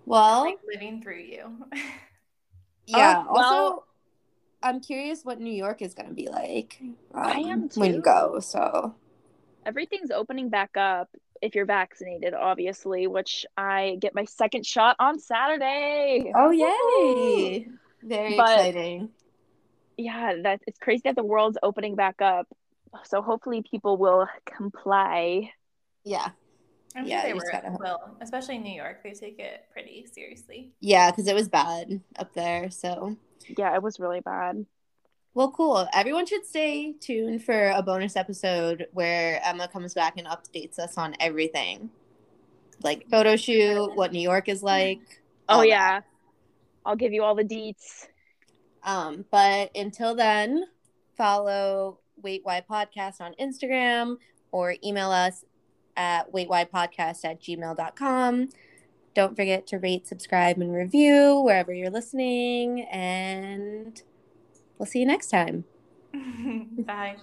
[0.07, 1.66] Well, like living through you.
[2.86, 3.24] yeah.
[3.26, 3.84] Oh, well- also,
[4.62, 6.80] I'm curious what New York is going to be like.
[7.14, 8.40] I um, am when you go.
[8.40, 8.95] So
[9.66, 11.09] Everything's opening back up
[11.40, 16.32] if you're vaccinated, obviously, which I get my second shot on Saturday.
[16.34, 17.68] Oh yay!
[18.03, 19.11] Very But- exciting.
[19.97, 22.49] Yeah, that it's crazy that the world's opening back up.
[23.05, 25.53] So hopefully people will comply.
[26.05, 26.30] Yeah,
[26.95, 27.80] I'm Yeah, sure they were, gotta hope.
[27.80, 29.03] will, especially in New York.
[29.03, 30.72] They take it pretty seriously.
[30.80, 32.70] yeah, because it was bad up there.
[32.70, 33.16] So
[33.59, 34.64] Yeah, it was really bad.
[35.34, 35.88] well, cool.
[35.92, 40.97] Everyone should stay tuned for a bonus episode where Emma comes back and updates us
[40.97, 41.90] on everything,
[42.82, 45.01] like photo shoot, what New York is like.
[45.49, 45.68] Oh all that.
[45.68, 46.01] yeah.
[46.86, 48.07] I'll give you all the deets.
[48.84, 50.64] Um, but until then,
[51.16, 54.16] follow Wait Why Podcast on Instagram
[54.53, 55.45] or email us
[55.97, 58.49] at waitwhypodcast at gmail.com.
[59.14, 62.82] Don't forget to rate, subscribe, and review wherever you're listening.
[62.82, 64.03] And
[64.78, 65.64] we'll see you next time.
[66.78, 67.16] Bye.